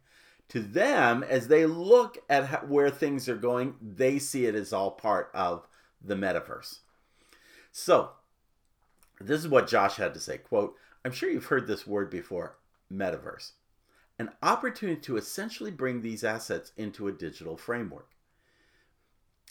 To 0.48 0.62
them, 0.62 1.24
as 1.24 1.50
they 1.50 1.66
look 1.66 2.20
at 2.30 2.46
how, 2.46 2.60
where 2.60 2.90
things 2.90 3.28
are 3.28 3.36
going, 3.36 3.76
they 3.82 4.18
see 4.18 4.46
it 4.46 4.56
as 4.56 4.72
all 4.72 4.92
part 4.92 5.30
of 5.34 5.68
the 6.02 6.16
metaverse. 6.16 6.80
So, 7.72 8.12
this 9.20 9.40
is 9.40 9.48
what 9.48 9.68
Josh 9.68 9.96
had 9.96 10.14
to 10.14 10.20
say. 10.20 10.38
Quote, 10.38 10.76
I'm 11.06 11.12
sure 11.12 11.30
you've 11.30 11.46
heard 11.46 11.68
this 11.68 11.88
word 11.88 12.10
before, 12.10 12.58
metaverse. 12.92 13.52
An 14.20 14.32
opportunity 14.44 15.02
to 15.02 15.18
essentially 15.18 15.72
bring 15.72 16.02
these 16.02 16.24
assets 16.24 16.74
into 16.78 17.08
a 17.08 17.12
digital 17.12 17.58
framework. 17.58 18.10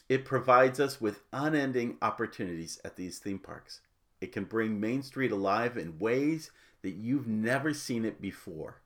It 0.09 0.25
provides 0.25 0.81
us 0.81 1.01
with 1.01 1.23
unending 1.33 1.97
opportunities 2.03 2.81
at 2.85 2.97
these 2.97 3.19
theme 3.19 3.39
parks. 3.39 3.81
It 4.21 4.33
can 4.33 4.45
bring 4.45 4.81
Main 4.81 5.03
Street 5.03 5.33
alive 5.33 5.77
in 5.77 5.99
ways 5.99 6.51
that 6.83 6.91
you've 6.91 7.27
never 7.27 7.73
seen 7.73 8.05
it 8.05 8.21
before. 8.21 8.83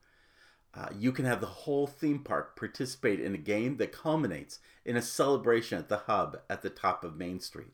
Uh, 0.74 0.88
you 0.98 1.12
can 1.12 1.24
have 1.24 1.40
the 1.40 1.46
whole 1.46 1.86
theme 1.86 2.18
park 2.18 2.56
participate 2.56 3.20
in 3.20 3.34
a 3.34 3.38
game 3.38 3.76
that 3.76 3.92
culminates 3.92 4.58
in 4.84 4.96
a 4.96 5.02
celebration 5.02 5.78
at 5.78 5.88
the 5.88 5.98
hub 5.98 6.40
at 6.50 6.62
the 6.62 6.70
top 6.70 7.04
of 7.04 7.16
Main 7.16 7.40
Street. 7.40 7.72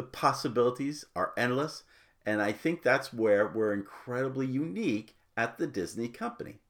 The 0.00 0.06
possibilities 0.06 1.04
are 1.14 1.34
endless, 1.36 1.82
and 2.24 2.40
I 2.40 2.52
think 2.52 2.82
that's 2.82 3.12
where 3.12 3.46
we're 3.46 3.74
incredibly 3.74 4.46
unique 4.46 5.14
at 5.36 5.58
the 5.58 5.66
Disney 5.66 6.08
company. 6.08 6.60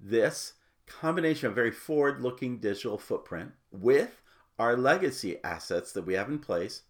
This 0.00 0.54
combination 0.86 1.48
of 1.48 1.54
very 1.54 1.70
forward 1.70 2.22
looking 2.22 2.56
digital 2.56 2.96
footprint 2.96 3.52
with 3.70 4.22
our 4.58 4.78
legacy 4.78 5.44
assets 5.44 5.92
that 5.92 6.06
we 6.06 6.14
have 6.14 6.30
in 6.30 6.38
place 6.38 6.84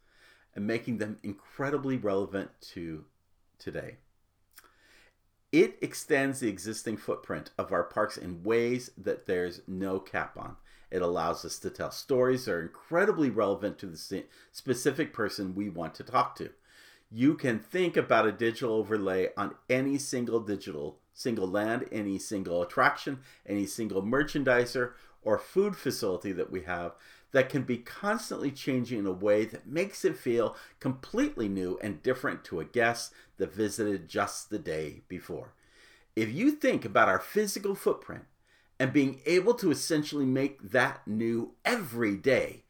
and 0.54 0.64
making 0.64 0.98
them 0.98 1.18
incredibly 1.24 1.96
relevant 1.96 2.50
to 2.74 3.06
today. 3.58 3.96
It 5.50 5.76
extends 5.82 6.38
the 6.38 6.48
existing 6.48 6.98
footprint 6.98 7.50
of 7.58 7.72
our 7.72 7.82
parks 7.82 8.16
in 8.16 8.44
ways 8.44 8.90
that 8.96 9.26
there's 9.26 9.60
no 9.66 9.98
cap 9.98 10.38
on. 10.38 10.54
It 10.94 11.02
allows 11.02 11.44
us 11.44 11.58
to 11.58 11.70
tell 11.70 11.90
stories 11.90 12.44
that 12.44 12.52
are 12.52 12.62
incredibly 12.62 13.28
relevant 13.28 13.78
to 13.78 13.86
the 13.86 14.24
specific 14.52 15.12
person 15.12 15.56
we 15.56 15.68
want 15.68 15.92
to 15.96 16.04
talk 16.04 16.36
to. 16.36 16.50
You 17.10 17.34
can 17.34 17.58
think 17.58 17.96
about 17.96 18.28
a 18.28 18.32
digital 18.32 18.76
overlay 18.76 19.30
on 19.36 19.56
any 19.68 19.98
single 19.98 20.38
digital, 20.38 21.00
single 21.12 21.48
land, 21.48 21.88
any 21.90 22.20
single 22.20 22.62
attraction, 22.62 23.22
any 23.44 23.66
single 23.66 24.04
merchandiser 24.04 24.92
or 25.20 25.36
food 25.36 25.74
facility 25.74 26.30
that 26.30 26.52
we 26.52 26.62
have 26.62 26.92
that 27.32 27.48
can 27.48 27.64
be 27.64 27.78
constantly 27.78 28.52
changing 28.52 29.00
in 29.00 29.06
a 29.06 29.10
way 29.10 29.44
that 29.46 29.66
makes 29.66 30.04
it 30.04 30.16
feel 30.16 30.54
completely 30.78 31.48
new 31.48 31.76
and 31.82 32.04
different 32.04 32.44
to 32.44 32.60
a 32.60 32.64
guest 32.64 33.12
that 33.38 33.52
visited 33.52 34.08
just 34.08 34.48
the 34.48 34.60
day 34.60 35.02
before. 35.08 35.54
If 36.14 36.32
you 36.32 36.52
think 36.52 36.84
about 36.84 37.08
our 37.08 37.18
physical 37.18 37.74
footprint 37.74 38.26
and 38.78 38.92
being 38.92 39.20
able 39.26 39.54
to 39.54 39.70
essentially 39.70 40.26
make 40.26 40.70
that 40.70 41.06
new 41.06 41.52
every 41.64 42.16
day, 42.16 42.64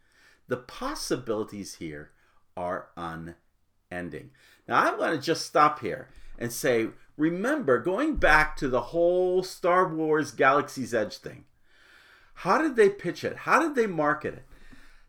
the 0.49 0.57
possibilities 0.57 1.77
here 1.77 2.11
are 2.57 2.89
unending. 2.97 4.31
Now, 4.69 4.81
I 4.81 4.95
want 4.95 5.15
to 5.15 5.25
just 5.25 5.47
stop 5.47 5.81
here 5.81 6.09
and 6.39 6.53
say, 6.53 6.89
remember, 7.17 7.79
going 7.79 8.17
back 8.17 8.57
to 8.57 8.69
the 8.69 8.81
whole 8.81 9.43
Star 9.43 9.89
Wars 9.89 10.31
Galaxy's 10.33 10.95
Edge 10.95 11.17
thing, 11.17 11.45
how 12.39 12.61
did 12.61 12.77
they 12.77 12.89
pitch 12.91 13.25
it? 13.25 13.37
How 13.39 13.61
did 13.61 13.75
they 13.75 13.87
market 13.87 14.35
it? 14.35 14.45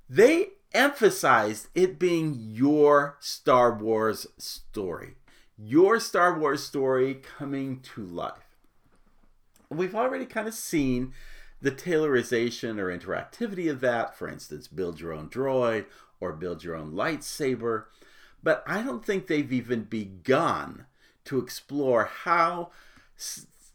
They 0.09 0.49
emphasized 0.73 1.67
it 1.73 1.97
being 1.97 2.35
your 2.37 3.17
Star 3.19 3.73
Wars 3.77 4.27
story, 4.37 5.15
your 5.57 5.99
Star 5.99 6.37
Wars 6.37 6.63
story 6.63 7.15
coming 7.15 7.79
to 7.95 8.05
life. 8.05 8.44
We've 9.69 9.95
already 9.95 10.25
kind 10.25 10.47
of 10.47 10.53
seen 10.53 11.13
the 11.61 11.71
tailorization 11.71 12.79
or 12.79 12.95
interactivity 12.95 13.69
of 13.69 13.81
that, 13.81 14.15
for 14.15 14.27
instance, 14.27 14.67
build 14.67 14.99
your 14.99 15.13
own 15.13 15.29
droid 15.29 15.85
or 16.19 16.33
build 16.33 16.63
your 16.63 16.75
own 16.75 16.91
lightsaber, 16.91 17.85
but 18.43 18.63
I 18.67 18.83
don't 18.83 19.03
think 19.03 19.27
they've 19.27 19.51
even 19.51 19.83
begun 19.83 20.85
to 21.25 21.39
explore 21.39 22.05
how 22.05 22.69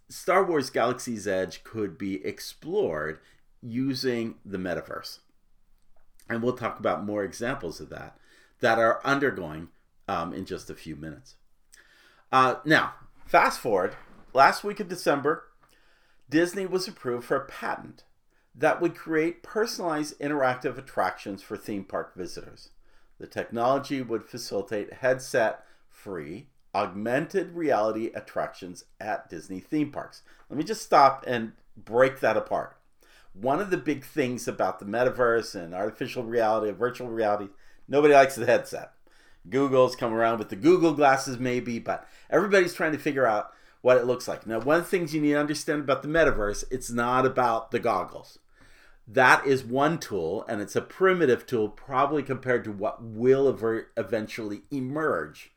Star 0.08 0.44
Wars 0.44 0.70
Galaxy's 0.70 1.26
Edge 1.26 1.64
could 1.64 1.98
be 1.98 2.24
explored 2.24 3.18
using 3.60 4.36
the 4.44 4.58
metaverse. 4.58 5.18
And 6.28 6.42
we'll 6.42 6.56
talk 6.56 6.78
about 6.78 7.04
more 7.04 7.24
examples 7.24 7.80
of 7.80 7.88
that 7.90 8.16
that 8.60 8.78
are 8.78 9.04
undergoing 9.04 9.68
um, 10.06 10.32
in 10.32 10.44
just 10.44 10.70
a 10.70 10.74
few 10.74 10.94
minutes. 10.94 11.34
Uh, 12.32 12.56
now, 12.64 12.94
fast 13.26 13.58
forward, 13.58 13.96
last 14.32 14.62
week 14.62 14.78
of 14.78 14.88
December, 14.88 15.44
Disney 16.30 16.64
was 16.64 16.88
approved 16.88 17.26
for 17.26 17.36
a 17.36 17.46
patent 17.46 18.04
that 18.54 18.80
would 18.80 18.96
create 18.96 19.42
personalized 19.42 20.18
interactive 20.18 20.78
attractions 20.78 21.42
for 21.42 21.56
theme 21.56 21.84
park 21.84 22.14
visitors. 22.16 22.70
The 23.18 23.26
technology 23.26 24.00
would 24.00 24.24
facilitate 24.24 24.94
headset 24.94 25.64
free 25.90 26.46
augmented 26.74 27.54
reality 27.54 28.10
attractions 28.14 28.84
at 28.98 29.28
Disney 29.28 29.60
theme 29.60 29.90
parks. 29.90 30.22
Let 30.48 30.56
me 30.56 30.64
just 30.64 30.82
stop 30.82 31.24
and 31.26 31.52
break 31.76 32.20
that 32.20 32.36
apart 32.36 32.80
one 33.32 33.60
of 33.60 33.70
the 33.70 33.76
big 33.76 34.04
things 34.04 34.48
about 34.48 34.78
the 34.78 34.84
metaverse 34.84 35.54
and 35.54 35.74
artificial 35.74 36.24
reality, 36.24 36.70
virtual 36.72 37.08
reality, 37.08 37.48
nobody 37.88 38.14
likes 38.14 38.34
the 38.34 38.46
headset. 38.46 38.92
Google's 39.48 39.96
come 39.96 40.12
around 40.12 40.38
with 40.38 40.48
the 40.48 40.56
Google 40.56 40.92
glasses, 40.92 41.38
maybe, 41.38 41.78
but 41.78 42.06
everybody's 42.28 42.74
trying 42.74 42.92
to 42.92 42.98
figure 42.98 43.26
out 43.26 43.52
what 43.82 43.96
it 43.96 44.06
looks 44.06 44.28
like. 44.28 44.46
Now, 44.46 44.60
one 44.60 44.76
of 44.76 44.84
the 44.84 44.90
things 44.90 45.14
you 45.14 45.20
need 45.20 45.32
to 45.32 45.40
understand 45.40 45.80
about 45.80 46.02
the 46.02 46.08
metaverse, 46.08 46.64
it's 46.70 46.90
not 46.90 47.24
about 47.26 47.70
the 47.70 47.78
goggles. 47.78 48.38
That 49.06 49.44
is 49.46 49.64
one 49.64 49.98
tool, 49.98 50.44
and 50.48 50.60
it's 50.60 50.76
a 50.76 50.82
primitive 50.82 51.46
tool, 51.46 51.68
probably 51.68 52.22
compared 52.22 52.62
to 52.64 52.72
what 52.72 53.02
will 53.02 53.48
eventually 53.96 54.62
emerge. 54.70 55.52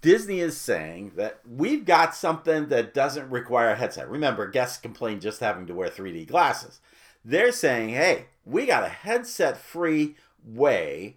Disney 0.00 0.38
is 0.38 0.56
saying 0.56 1.12
that 1.16 1.40
we've 1.48 1.84
got 1.84 2.14
something 2.14 2.68
that 2.68 2.94
doesn't 2.94 3.30
require 3.30 3.70
a 3.70 3.76
headset. 3.76 4.08
Remember, 4.08 4.46
guests 4.46 4.78
complain 4.78 5.18
just 5.18 5.40
having 5.40 5.66
to 5.66 5.74
wear 5.74 5.88
3D 5.88 6.28
glasses. 6.28 6.80
They're 7.24 7.50
saying, 7.50 7.88
hey, 7.88 8.26
we 8.44 8.64
got 8.66 8.84
a 8.84 8.88
headset 8.88 9.58
free 9.58 10.14
way 10.44 11.16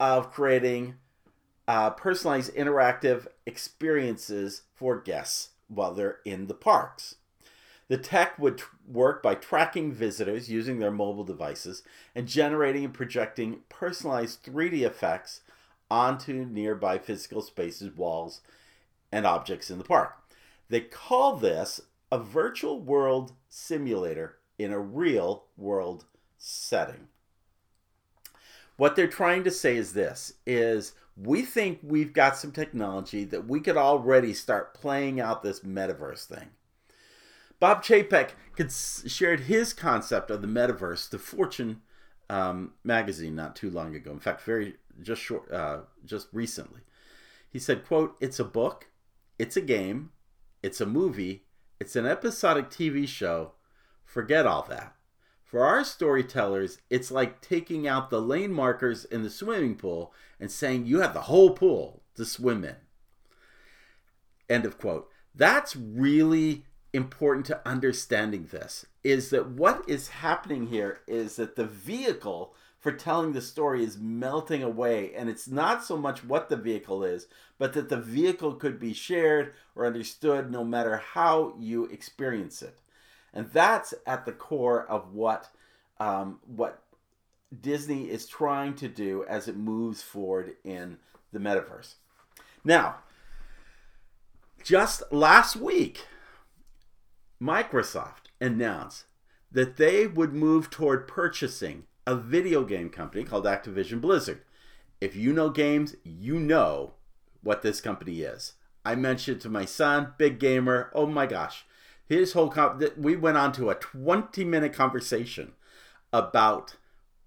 of 0.00 0.32
creating 0.32 0.94
uh, 1.68 1.90
personalized 1.90 2.54
interactive 2.54 3.26
experiences 3.44 4.62
for 4.74 4.98
guests 4.98 5.50
while 5.68 5.92
they're 5.92 6.20
in 6.24 6.46
the 6.46 6.54
parks. 6.54 7.16
The 7.88 7.98
tech 7.98 8.38
would 8.38 8.58
t- 8.58 8.64
work 8.86 9.22
by 9.22 9.34
tracking 9.34 9.92
visitors 9.92 10.50
using 10.50 10.78
their 10.78 10.90
mobile 10.90 11.24
devices 11.24 11.82
and 12.14 12.26
generating 12.26 12.86
and 12.86 12.94
projecting 12.94 13.60
personalized 13.68 14.42
3D 14.44 14.80
effects 14.80 15.42
onto 15.90 16.46
nearby 16.46 16.98
physical 16.98 17.42
spaces, 17.42 17.94
walls, 17.94 18.40
and 19.12 19.26
objects 19.26 19.70
in 19.70 19.76
the 19.76 19.84
park. 19.84 20.16
They 20.70 20.80
call 20.80 21.36
this 21.36 21.82
a 22.10 22.18
virtual 22.18 22.80
world 22.80 23.32
simulator 23.50 24.38
in 24.58 24.72
a 24.72 24.80
real 24.80 25.44
world 25.56 26.06
setting. 26.38 27.08
What 28.78 28.94
they're 28.94 29.08
trying 29.08 29.42
to 29.42 29.50
say 29.50 29.76
is 29.76 29.92
this 29.92 30.34
is 30.46 30.92
we 31.16 31.42
think 31.42 31.80
we've 31.82 32.12
got 32.12 32.36
some 32.36 32.52
technology 32.52 33.24
that 33.24 33.48
we 33.48 33.58
could 33.58 33.76
already 33.76 34.32
start 34.32 34.72
playing 34.72 35.20
out 35.20 35.42
this 35.42 35.60
metaverse 35.60 36.24
thing. 36.26 36.50
Bob 37.58 37.82
Chapek 37.82 38.30
shared 39.10 39.40
his 39.40 39.72
concept 39.72 40.30
of 40.30 40.42
the 40.42 40.46
metaverse 40.46 41.10
to 41.10 41.18
Fortune 41.18 41.82
um, 42.30 42.74
magazine 42.84 43.34
not 43.34 43.56
too 43.56 43.68
long 43.68 43.96
ago. 43.96 44.12
In 44.12 44.20
fact, 44.20 44.42
very 44.42 44.76
just 45.02 45.20
short, 45.22 45.50
uh, 45.50 45.78
just 46.04 46.28
recently. 46.32 46.82
He 47.50 47.58
said, 47.58 47.84
"quote 47.84 48.16
It's 48.20 48.38
a 48.38 48.44
book, 48.44 48.86
it's 49.40 49.56
a 49.56 49.60
game, 49.60 50.10
it's 50.62 50.80
a 50.80 50.86
movie, 50.86 51.46
it's 51.80 51.96
an 51.96 52.06
episodic 52.06 52.70
TV 52.70 53.08
show. 53.08 53.54
Forget 54.04 54.46
all 54.46 54.62
that. 54.68 54.94
For 55.48 55.64
our 55.64 55.82
storytellers, 55.82 56.78
it's 56.90 57.10
like 57.10 57.40
taking 57.40 57.88
out 57.88 58.10
the 58.10 58.20
lane 58.20 58.52
markers 58.52 59.06
in 59.06 59.22
the 59.22 59.30
swimming 59.30 59.76
pool 59.76 60.12
and 60.38 60.52
saying 60.52 60.84
you 60.84 61.00
have 61.00 61.14
the 61.14 61.22
whole 61.22 61.50
pool 61.50 62.02
to 62.16 62.26
swim 62.26 62.64
in. 62.64 62.76
End 64.50 64.66
of 64.66 64.78
quote. 64.78 65.08
That's 65.34 65.74
really 65.74 66.64
important 66.92 67.46
to 67.46 67.66
understanding 67.66 68.48
this 68.50 68.84
is 69.02 69.30
that 69.30 69.48
what 69.48 69.88
is 69.88 70.08
happening 70.08 70.66
here 70.66 71.00
is 71.06 71.36
that 71.36 71.56
the 71.56 71.66
vehicle 71.66 72.54
for 72.78 72.92
telling 72.92 73.32
the 73.32 73.40
story 73.40 73.84
is 73.84 73.98
melting 73.98 74.62
away 74.62 75.12
and 75.14 75.28
it's 75.28 75.48
not 75.48 75.84
so 75.84 75.96
much 75.96 76.24
what 76.24 76.48
the 76.48 76.56
vehicle 76.56 77.04
is 77.04 77.26
but 77.58 77.74
that 77.74 77.90
the 77.90 78.00
vehicle 78.00 78.54
could 78.54 78.80
be 78.80 78.94
shared 78.94 79.52
or 79.76 79.86
understood 79.86 80.50
no 80.50 80.64
matter 80.64 80.96
how 80.96 81.54
you 81.58 81.84
experience 81.86 82.62
it 82.62 82.78
and 83.32 83.50
that's 83.52 83.94
at 84.06 84.24
the 84.24 84.32
core 84.32 84.86
of 84.86 85.12
what 85.12 85.48
um, 86.00 86.40
what 86.46 86.82
Disney 87.60 88.10
is 88.10 88.26
trying 88.26 88.74
to 88.74 88.88
do 88.88 89.24
as 89.28 89.48
it 89.48 89.56
moves 89.56 90.02
forward 90.02 90.56
in 90.64 90.98
the 91.32 91.38
metaverse. 91.38 91.94
Now, 92.64 92.96
just 94.62 95.02
last 95.10 95.56
week, 95.56 96.06
Microsoft 97.40 98.26
announced 98.40 99.04
that 99.50 99.76
they 99.76 100.06
would 100.06 100.32
move 100.32 100.70
toward 100.70 101.08
purchasing 101.08 101.84
a 102.06 102.14
video 102.14 102.64
game 102.64 102.90
company 102.90 103.24
called 103.24 103.44
Activision 103.44 104.00
Blizzard. 104.00 104.42
If 105.00 105.14
you 105.14 105.32
know 105.32 105.50
games, 105.50 105.94
you 106.04 106.38
know 106.38 106.94
what 107.42 107.62
this 107.62 107.80
company 107.80 108.20
is. 108.20 108.54
I 108.84 108.94
mentioned 108.94 109.40
to 109.42 109.48
my 109.48 109.64
son, 109.64 110.14
big 110.18 110.38
gamer. 110.38 110.90
Oh 110.94 111.06
my 111.06 111.26
gosh, 111.26 111.64
his 112.08 112.32
whole 112.32 112.48
comp- 112.48 112.96
we 112.96 113.16
went 113.16 113.36
on 113.36 113.52
to 113.52 113.70
a 113.70 113.74
20 113.74 114.44
minute 114.44 114.72
conversation 114.72 115.52
about 116.12 116.76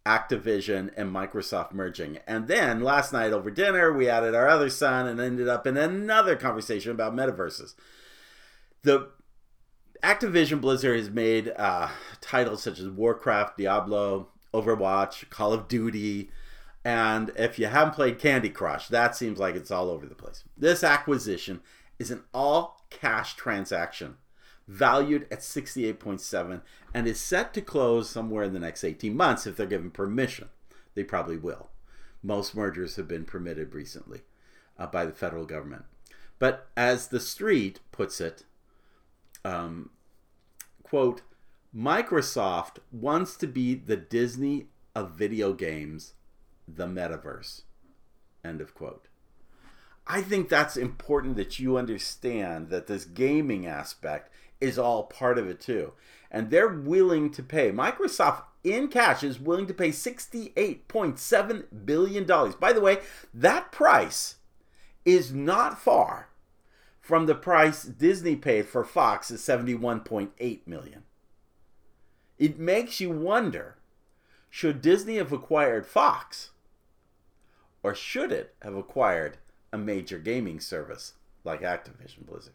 Activision 0.05 0.91
and 0.97 1.13
Microsoft 1.13 1.73
merging. 1.73 2.17
And 2.25 2.47
then 2.47 2.81
last 2.81 3.13
night 3.13 3.31
over 3.31 3.51
dinner, 3.51 3.93
we 3.93 4.09
added 4.09 4.33
our 4.33 4.47
other 4.47 4.69
son 4.69 5.07
and 5.07 5.19
ended 5.19 5.47
up 5.47 5.67
in 5.67 5.77
another 5.77 6.35
conversation 6.35 6.91
about 6.91 7.15
metaverses. 7.15 7.75
The 8.81 9.09
Activision 10.01 10.59
Blizzard 10.59 10.97
has 10.97 11.11
made 11.11 11.53
uh, 11.55 11.89
titles 12.19 12.63
such 12.63 12.79
as 12.79 12.89
Warcraft, 12.89 13.57
Diablo, 13.57 14.29
Overwatch, 14.51 15.29
Call 15.29 15.53
of 15.53 15.67
Duty, 15.67 16.31
and 16.83 17.31
if 17.35 17.59
you 17.59 17.67
haven't 17.67 17.93
played 17.93 18.17
Candy 18.17 18.49
Crush, 18.49 18.87
that 18.87 19.15
seems 19.15 19.37
like 19.37 19.55
it's 19.55 19.69
all 19.69 19.91
over 19.91 20.07
the 20.07 20.15
place. 20.15 20.43
This 20.57 20.83
acquisition 20.83 21.61
is 21.99 22.09
an 22.09 22.23
all 22.33 22.81
cash 22.89 23.35
transaction 23.35 24.17
valued 24.67 25.27
at 25.31 25.39
68.7 25.39 26.61
and 26.93 27.07
is 27.07 27.19
set 27.19 27.53
to 27.53 27.61
close 27.61 28.09
somewhere 28.09 28.43
in 28.43 28.53
the 28.53 28.59
next 28.59 28.83
18 28.83 29.15
months 29.15 29.45
if 29.45 29.55
they're 29.55 29.65
given 29.65 29.91
permission. 29.91 30.49
They 30.95 31.03
probably 31.03 31.37
will. 31.37 31.69
Most 32.23 32.55
mergers 32.55 32.95
have 32.95 33.07
been 33.07 33.25
permitted 33.25 33.73
recently 33.73 34.21
uh, 34.77 34.87
by 34.87 35.05
the 35.05 35.13
federal 35.13 35.45
government. 35.45 35.85
But 36.39 36.67
as 36.75 37.07
the 37.07 37.19
street 37.19 37.79
puts 37.91 38.19
it, 38.19 38.45
um, 39.45 39.91
quote, 40.83 41.21
Microsoft 41.75 42.77
wants 42.91 43.37
to 43.37 43.47
be 43.47 43.75
the 43.75 43.95
Disney 43.95 44.67
of 44.93 45.11
video 45.11 45.53
games, 45.53 46.13
the 46.67 46.85
metaverse. 46.85 47.61
End 48.43 48.59
of 48.59 48.73
quote. 48.73 49.07
I 50.07 50.21
think 50.21 50.49
that's 50.49 50.75
important 50.75 51.35
that 51.37 51.59
you 51.59 51.77
understand 51.77 52.69
that 52.69 52.87
this 52.87 53.05
gaming 53.05 53.65
aspect 53.65 54.31
is 54.61 54.79
all 54.79 55.03
part 55.03 55.37
of 55.37 55.49
it 55.49 55.59
too. 55.59 55.93
And 56.29 56.49
they're 56.49 56.69
willing 56.69 57.31
to 57.31 57.43
pay. 57.43 57.71
Microsoft 57.71 58.43
in 58.63 58.87
cash 58.87 59.23
is 59.23 59.39
willing 59.39 59.67
to 59.67 59.73
pay 59.73 59.89
$68.7 59.89 61.65
billion. 61.85 62.25
By 62.25 62.71
the 62.71 62.81
way, 62.81 62.99
that 63.33 63.71
price 63.71 64.35
is 65.03 65.33
not 65.33 65.81
far 65.81 66.29
from 67.01 67.25
the 67.25 67.35
price 67.35 67.83
Disney 67.83 68.35
paid 68.35 68.67
for 68.67 68.85
Fox 68.85 69.31
at 69.31 69.37
71.8 69.37 70.59
million. 70.67 71.03
It 72.37 72.59
makes 72.59 72.99
you 72.99 73.09
wonder, 73.09 73.75
should 74.49 74.81
Disney 74.81 75.17
have 75.17 75.31
acquired 75.31 75.85
Fox 75.85 76.51
or 77.83 77.95
should 77.95 78.31
it 78.31 78.53
have 78.61 78.75
acquired 78.75 79.37
a 79.73 79.77
major 79.77 80.19
gaming 80.19 80.59
service 80.59 81.13
like 81.43 81.61
Activision 81.61 82.25
Blizzard? 82.25 82.53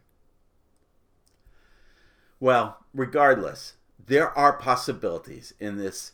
Well, 2.38 2.78
regardless, 2.92 3.74
there 4.04 4.36
are 4.36 4.52
possibilities 4.52 5.54
in 5.58 5.76
this 5.76 6.12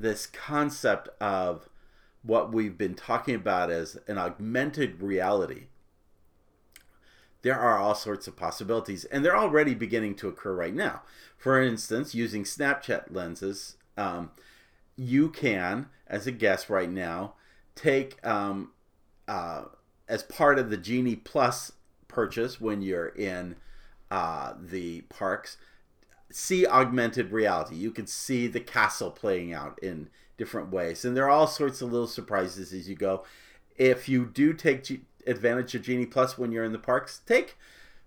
this 0.00 0.26
concept 0.26 1.08
of 1.20 1.68
what 2.22 2.52
we've 2.52 2.78
been 2.78 2.94
talking 2.94 3.34
about 3.34 3.70
as 3.70 3.98
an 4.06 4.16
augmented 4.16 5.02
reality. 5.02 5.64
There 7.42 7.58
are 7.58 7.78
all 7.78 7.94
sorts 7.94 8.28
of 8.28 8.36
possibilities, 8.36 9.04
and 9.06 9.24
they're 9.24 9.36
already 9.36 9.74
beginning 9.74 10.14
to 10.16 10.28
occur 10.28 10.54
right 10.54 10.74
now. 10.74 11.02
For 11.36 11.60
instance, 11.60 12.14
using 12.14 12.44
Snapchat 12.44 13.12
lenses, 13.12 13.76
um, 13.96 14.30
you 14.96 15.30
can, 15.30 15.86
as 16.06 16.26
a 16.26 16.32
guest 16.32 16.70
right 16.70 16.90
now, 16.90 17.34
take 17.74 18.24
um, 18.24 18.72
uh, 19.26 19.64
as 20.08 20.22
part 20.22 20.58
of 20.58 20.70
the 20.70 20.76
Genie 20.76 21.16
Plus 21.16 21.72
purchase 22.08 22.60
when 22.60 22.82
you're 22.82 23.08
in 23.08 23.56
uh, 24.10 24.54
the 24.60 25.02
parks 25.02 25.56
see 26.30 26.66
augmented 26.66 27.32
reality. 27.32 27.76
You 27.76 27.90
can 27.90 28.06
see 28.06 28.46
the 28.46 28.60
castle 28.60 29.10
playing 29.10 29.52
out 29.52 29.78
in 29.82 30.08
different 30.36 30.70
ways, 30.70 31.04
and 31.04 31.16
there 31.16 31.24
are 31.24 31.30
all 31.30 31.46
sorts 31.46 31.80
of 31.80 31.90
little 31.90 32.06
surprises 32.06 32.72
as 32.72 32.88
you 32.88 32.94
go. 32.94 33.24
If 33.76 34.08
you 34.08 34.26
do 34.26 34.52
take 34.52 34.84
G- 34.84 35.02
advantage 35.26 35.74
of 35.74 35.82
Genie 35.82 36.06
Plus 36.06 36.36
when 36.36 36.52
you're 36.52 36.64
in 36.64 36.72
the 36.72 36.78
parks, 36.78 37.20
take 37.26 37.56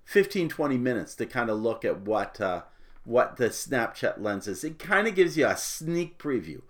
15 0.06 0.50
20 0.50 0.78
minutes 0.78 1.16
to 1.16 1.26
kind 1.26 1.50
of 1.50 1.60
look 1.60 1.86
at 1.86 2.02
what 2.02 2.40
uh, 2.42 2.64
what 3.04 3.38
the 3.38 3.50
Snapchat 3.50 4.22
lens 4.22 4.48
is. 4.48 4.64
It 4.64 4.80
kind 4.80 5.08
of 5.08 5.16
gives 5.16 5.38
you 5.38 5.48
a 5.48 5.58
sneak 5.58 6.18
preview 6.18 6.62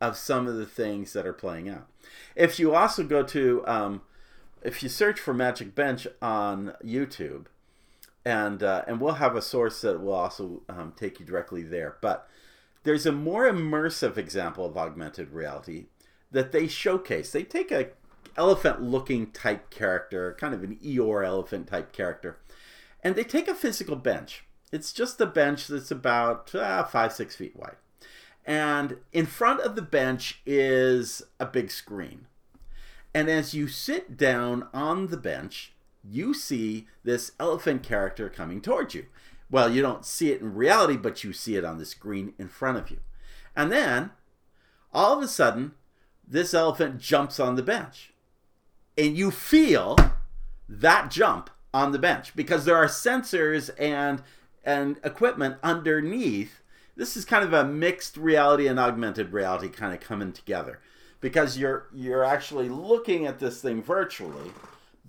of 0.00 0.16
some 0.16 0.46
of 0.46 0.56
the 0.56 0.66
things 0.66 1.12
that 1.12 1.26
are 1.26 1.32
playing 1.32 1.68
out. 1.68 1.86
If 2.34 2.58
you 2.58 2.74
also 2.74 3.04
go 3.04 3.22
to 3.24 3.64
um, 3.66 4.02
if 4.62 4.82
you 4.82 4.88
search 4.88 5.18
for 5.18 5.34
Magic 5.34 5.74
Bench 5.74 6.06
on 6.20 6.74
YouTube, 6.84 7.46
and 8.24 8.62
uh, 8.62 8.84
and 8.86 9.00
we'll 9.00 9.14
have 9.14 9.36
a 9.36 9.42
source 9.42 9.80
that 9.80 10.00
will 10.00 10.12
also 10.12 10.62
um, 10.68 10.92
take 10.96 11.20
you 11.20 11.26
directly 11.26 11.62
there. 11.62 11.96
But 12.00 12.28
there's 12.82 13.06
a 13.06 13.12
more 13.12 13.50
immersive 13.50 14.16
example 14.16 14.64
of 14.66 14.76
augmented 14.76 15.30
reality 15.30 15.86
that 16.30 16.52
they 16.52 16.66
showcase. 16.66 17.32
They 17.32 17.42
take 17.42 17.70
a 17.70 17.88
elephant-looking 18.36 19.32
type 19.32 19.70
character, 19.70 20.36
kind 20.38 20.54
of 20.54 20.62
an 20.62 20.76
Eeyore 20.76 21.26
elephant 21.26 21.66
type 21.66 21.92
character, 21.92 22.38
And 23.02 23.14
they 23.14 23.24
take 23.24 23.48
a 23.48 23.54
physical 23.54 23.96
bench. 23.96 24.44
It's 24.72 24.92
just 24.92 25.20
a 25.20 25.26
bench 25.26 25.66
that's 25.66 25.90
about 25.90 26.54
uh, 26.54 26.84
five, 26.84 27.12
six 27.12 27.34
feet 27.34 27.56
wide. 27.56 27.76
And 28.44 28.98
in 29.12 29.26
front 29.26 29.60
of 29.60 29.76
the 29.76 29.82
bench 29.82 30.40
is 30.46 31.22
a 31.38 31.46
big 31.46 31.70
screen. 31.70 32.26
And 33.12 33.28
as 33.28 33.54
you 33.54 33.68
sit 33.68 34.16
down 34.16 34.68
on 34.72 35.08
the 35.08 35.16
bench, 35.16 35.72
you 36.02 36.34
see 36.34 36.86
this 37.04 37.32
elephant 37.38 37.82
character 37.82 38.28
coming 38.28 38.60
towards 38.60 38.94
you. 38.94 39.06
Well, 39.50 39.70
you 39.70 39.82
don't 39.82 40.04
see 40.04 40.30
it 40.30 40.40
in 40.40 40.54
reality, 40.54 40.96
but 40.96 41.24
you 41.24 41.32
see 41.32 41.56
it 41.56 41.64
on 41.64 41.78
the 41.78 41.84
screen 41.84 42.34
in 42.38 42.48
front 42.48 42.78
of 42.78 42.90
you. 42.90 42.98
And 43.56 43.72
then, 43.72 44.10
all 44.92 45.16
of 45.16 45.22
a 45.22 45.28
sudden, 45.28 45.72
this 46.26 46.54
elephant 46.54 46.98
jumps 46.98 47.40
on 47.40 47.56
the 47.56 47.62
bench. 47.62 48.12
And 48.96 49.16
you 49.16 49.30
feel 49.30 49.96
that 50.68 51.10
jump 51.10 51.50
on 51.74 51.92
the 51.92 51.98
bench 51.98 52.34
because 52.36 52.64
there 52.64 52.76
are 52.76 52.86
sensors 52.86 53.70
and 53.78 54.22
and 54.64 54.98
equipment 55.02 55.56
underneath. 55.62 56.60
This 56.96 57.16
is 57.16 57.24
kind 57.24 57.44
of 57.44 57.52
a 57.52 57.64
mixed 57.64 58.16
reality 58.16 58.66
and 58.66 58.78
augmented 58.78 59.32
reality 59.32 59.68
kind 59.68 59.94
of 59.94 60.00
coming 60.00 60.32
together 60.32 60.80
because 61.20 61.58
you're 61.58 61.88
you're 61.92 62.24
actually 62.24 62.68
looking 62.68 63.26
at 63.26 63.38
this 63.38 63.60
thing 63.60 63.82
virtually, 63.82 64.52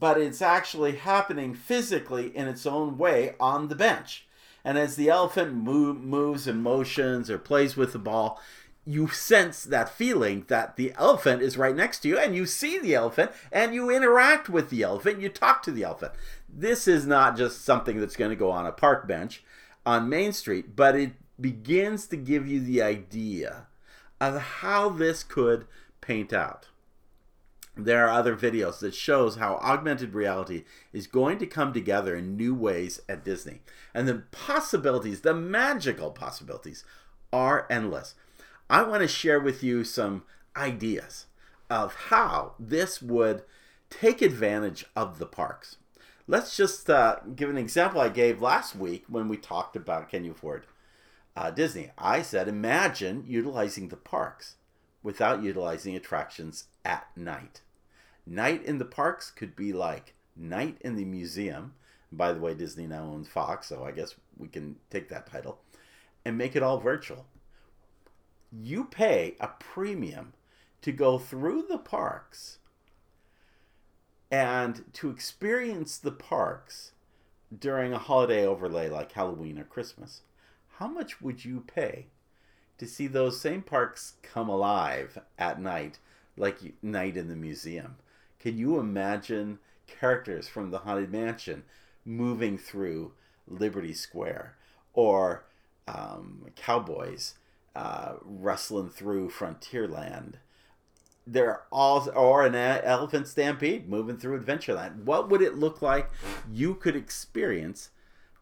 but 0.02 0.20
it's 0.20 0.42
actually 0.42 0.94
happening 0.94 1.54
physically 1.54 2.36
in 2.36 2.48
its 2.48 2.66
own 2.66 2.98
way 2.98 3.36
on 3.40 3.68
the 3.68 3.76
bench. 3.76 4.26
And 4.66 4.76
as 4.76 4.96
the 4.96 5.10
elephant 5.10 5.54
move, 5.54 6.02
moves 6.02 6.48
and 6.48 6.64
motions 6.64 7.30
or 7.30 7.38
plays 7.38 7.78
with 7.78 7.94
the 7.94 8.00
ball, 8.00 8.42
you 8.84 9.10
sense 9.10 9.64
that 9.64 9.96
feeling 9.96 10.44
that 10.48 10.76
the 10.76 10.92
elephant 10.98 11.44
is 11.44 11.56
right 11.56 11.76
next 11.76 12.00
to 12.00 12.08
you 12.08 12.18
and 12.18 12.36
you 12.36 12.48
see 12.48 12.80
the 12.80 12.96
elephant 12.96 13.32
and 13.52 13.76
you 13.76 13.92
interact 13.92 14.50
with 14.50 14.72
the 14.72 14.82
elephant, 14.82 15.22
you 15.22 15.30
talk 15.30 15.62
to 15.62 15.72
the 15.72 15.84
elephant. 15.84 16.14
This 16.50 16.88
is 16.88 17.06
not 17.06 17.38
just 17.38 17.64
something 17.64 18.00
that's 18.00 18.16
going 18.16 18.32
to 18.32 18.36
go 18.36 18.50
on 18.50 18.66
a 18.66 18.72
park 18.72 19.08
bench 19.08 19.44
on 19.86 20.10
Main 20.10 20.34
Street, 20.34 20.76
but 20.76 20.96
it 20.96 21.12
begins 21.40 22.08
to 22.08 22.18
give 22.18 22.48
you 22.48 22.60
the 22.60 22.82
idea 22.82 23.68
of 24.20 24.42
how 24.42 24.90
this 24.90 25.24
could 25.24 25.68
paint 26.02 26.34
out. 26.34 26.70
There 27.76 28.06
are 28.06 28.10
other 28.10 28.36
videos 28.36 28.80
that 28.80 28.94
shows 28.94 29.38
how 29.38 29.56
augmented 29.56 30.14
reality 30.14 30.66
is 30.92 31.08
going 31.08 31.38
to 31.40 31.46
come 31.46 31.72
together 31.72 32.16
in 32.16 32.36
new 32.36 32.54
ways 32.54 33.02
at 33.08 33.24
Disney. 33.24 33.62
And 33.94 34.08
the 34.08 34.24
possibilities, 34.32 35.22
the 35.22 35.34
magical 35.34 36.12
possibilities 36.12 36.84
are 37.32 37.68
endless. 37.70 38.16
I 38.70 38.84
want 38.84 39.02
to 39.02 39.08
share 39.08 39.40
with 39.40 39.64
you 39.64 39.84
some 39.84 40.24
ideas 40.56 41.26
of 41.70 41.96
how 41.96 42.56
this 42.60 43.02
would 43.02 43.44
take 43.90 44.22
advantage 44.22 44.86
of 44.96 45.18
the 45.18 45.26
parks. 45.26 45.78
Let's 46.28 46.56
just 46.56 46.90
uh, 46.90 47.18
give 47.36 47.50
an 47.50 47.58
example 47.58 48.02
I 48.02 48.10
gave 48.10 48.42
last 48.42 48.76
week 48.76 49.06
when 49.08 49.28
we 49.28 49.38
talked 49.38 49.76
about 49.76 50.10
Can 50.10 50.24
You 50.24 50.32
Afford 50.32 50.66
uh, 51.36 51.52
Disney. 51.52 51.92
I 51.98 52.22
said, 52.22 52.48
imagine 52.48 53.24
utilizing 53.26 53.88
the 53.88 53.98
parks 53.98 54.56
without 55.04 55.42
utilizing 55.42 55.96
attractions 55.96 56.66
at 56.86 57.08
night. 57.16 57.62
Night 58.26 58.64
in 58.64 58.78
the 58.78 58.86
parks 58.86 59.32
could 59.32 59.56
be 59.56 59.74
like 59.74 60.14
night 60.36 60.78
in 60.82 60.96
the 60.96 61.06
museum. 61.06 61.74
By 62.12 62.34
the 62.34 62.40
way, 62.40 62.54
Disney 62.54 62.88
now 62.88 63.04
owns 63.04 63.28
Fox, 63.28 63.68
so 63.68 63.84
I 63.84 63.92
guess 63.92 64.16
we 64.38 64.48
can 64.48 64.76
take 64.90 65.10
that 65.10 65.28
title 65.28 65.60
and 66.26 66.38
make 66.38 66.56
it 66.56 66.64
all 66.64 66.80
virtual. 66.80 67.26
You 68.52 68.84
pay 68.86 69.36
a 69.40 69.48
premium 69.48 70.34
to 70.82 70.92
go 70.92 71.18
through 71.18 71.66
the 71.70 71.78
parks 71.78 72.58
and 74.30 74.86
to 74.94 75.10
experience 75.10 75.98
the 75.98 76.12
parks 76.12 76.92
during 77.58 77.94
a 77.94 77.98
holiday 77.98 78.46
overlay 78.46 78.90
like 78.90 79.12
Halloween 79.12 79.60
or 79.60 79.64
Christmas. 79.64 80.22
How 80.78 80.88
much 80.88 81.22
would 81.22 81.44
you 81.44 81.64
pay 81.68 82.08
to 82.78 82.88
see 82.88 83.08
those 83.08 83.40
same 83.40 83.62
parks 83.62 84.14
come 84.24 84.50
alive 84.50 85.20
at 85.38 85.62
night, 85.62 86.00
like 86.42 86.58
night 86.82 87.16
in 87.16 87.28
the 87.28 87.36
museum. 87.36 87.98
Can 88.40 88.58
you 88.58 88.80
imagine 88.80 89.60
characters 89.86 90.48
from 90.48 90.72
the 90.72 90.80
Haunted 90.80 91.12
Mansion 91.12 91.64
moving 92.04 92.58
through 92.58 93.14
Liberty 93.48 93.94
Square 93.94 94.56
or 94.94 95.46
um, 95.88 96.48
cowboys 96.56 97.36
uh, 97.76 98.14
rustling 98.24 98.90
through 98.90 99.30
Frontierland? 99.30 100.34
They're 101.28 101.62
all, 101.72 102.10
or 102.16 102.44
an 102.44 102.56
elephant 102.56 103.28
stampede 103.28 103.88
moving 103.88 104.18
through 104.18 104.42
Adventureland. 104.42 105.04
What 105.04 105.30
would 105.30 105.44
it 105.44 105.60
look 105.60 105.84
like? 105.84 106.10
You 106.52 106.74
could 106.74 106.96
experience 106.96 107.92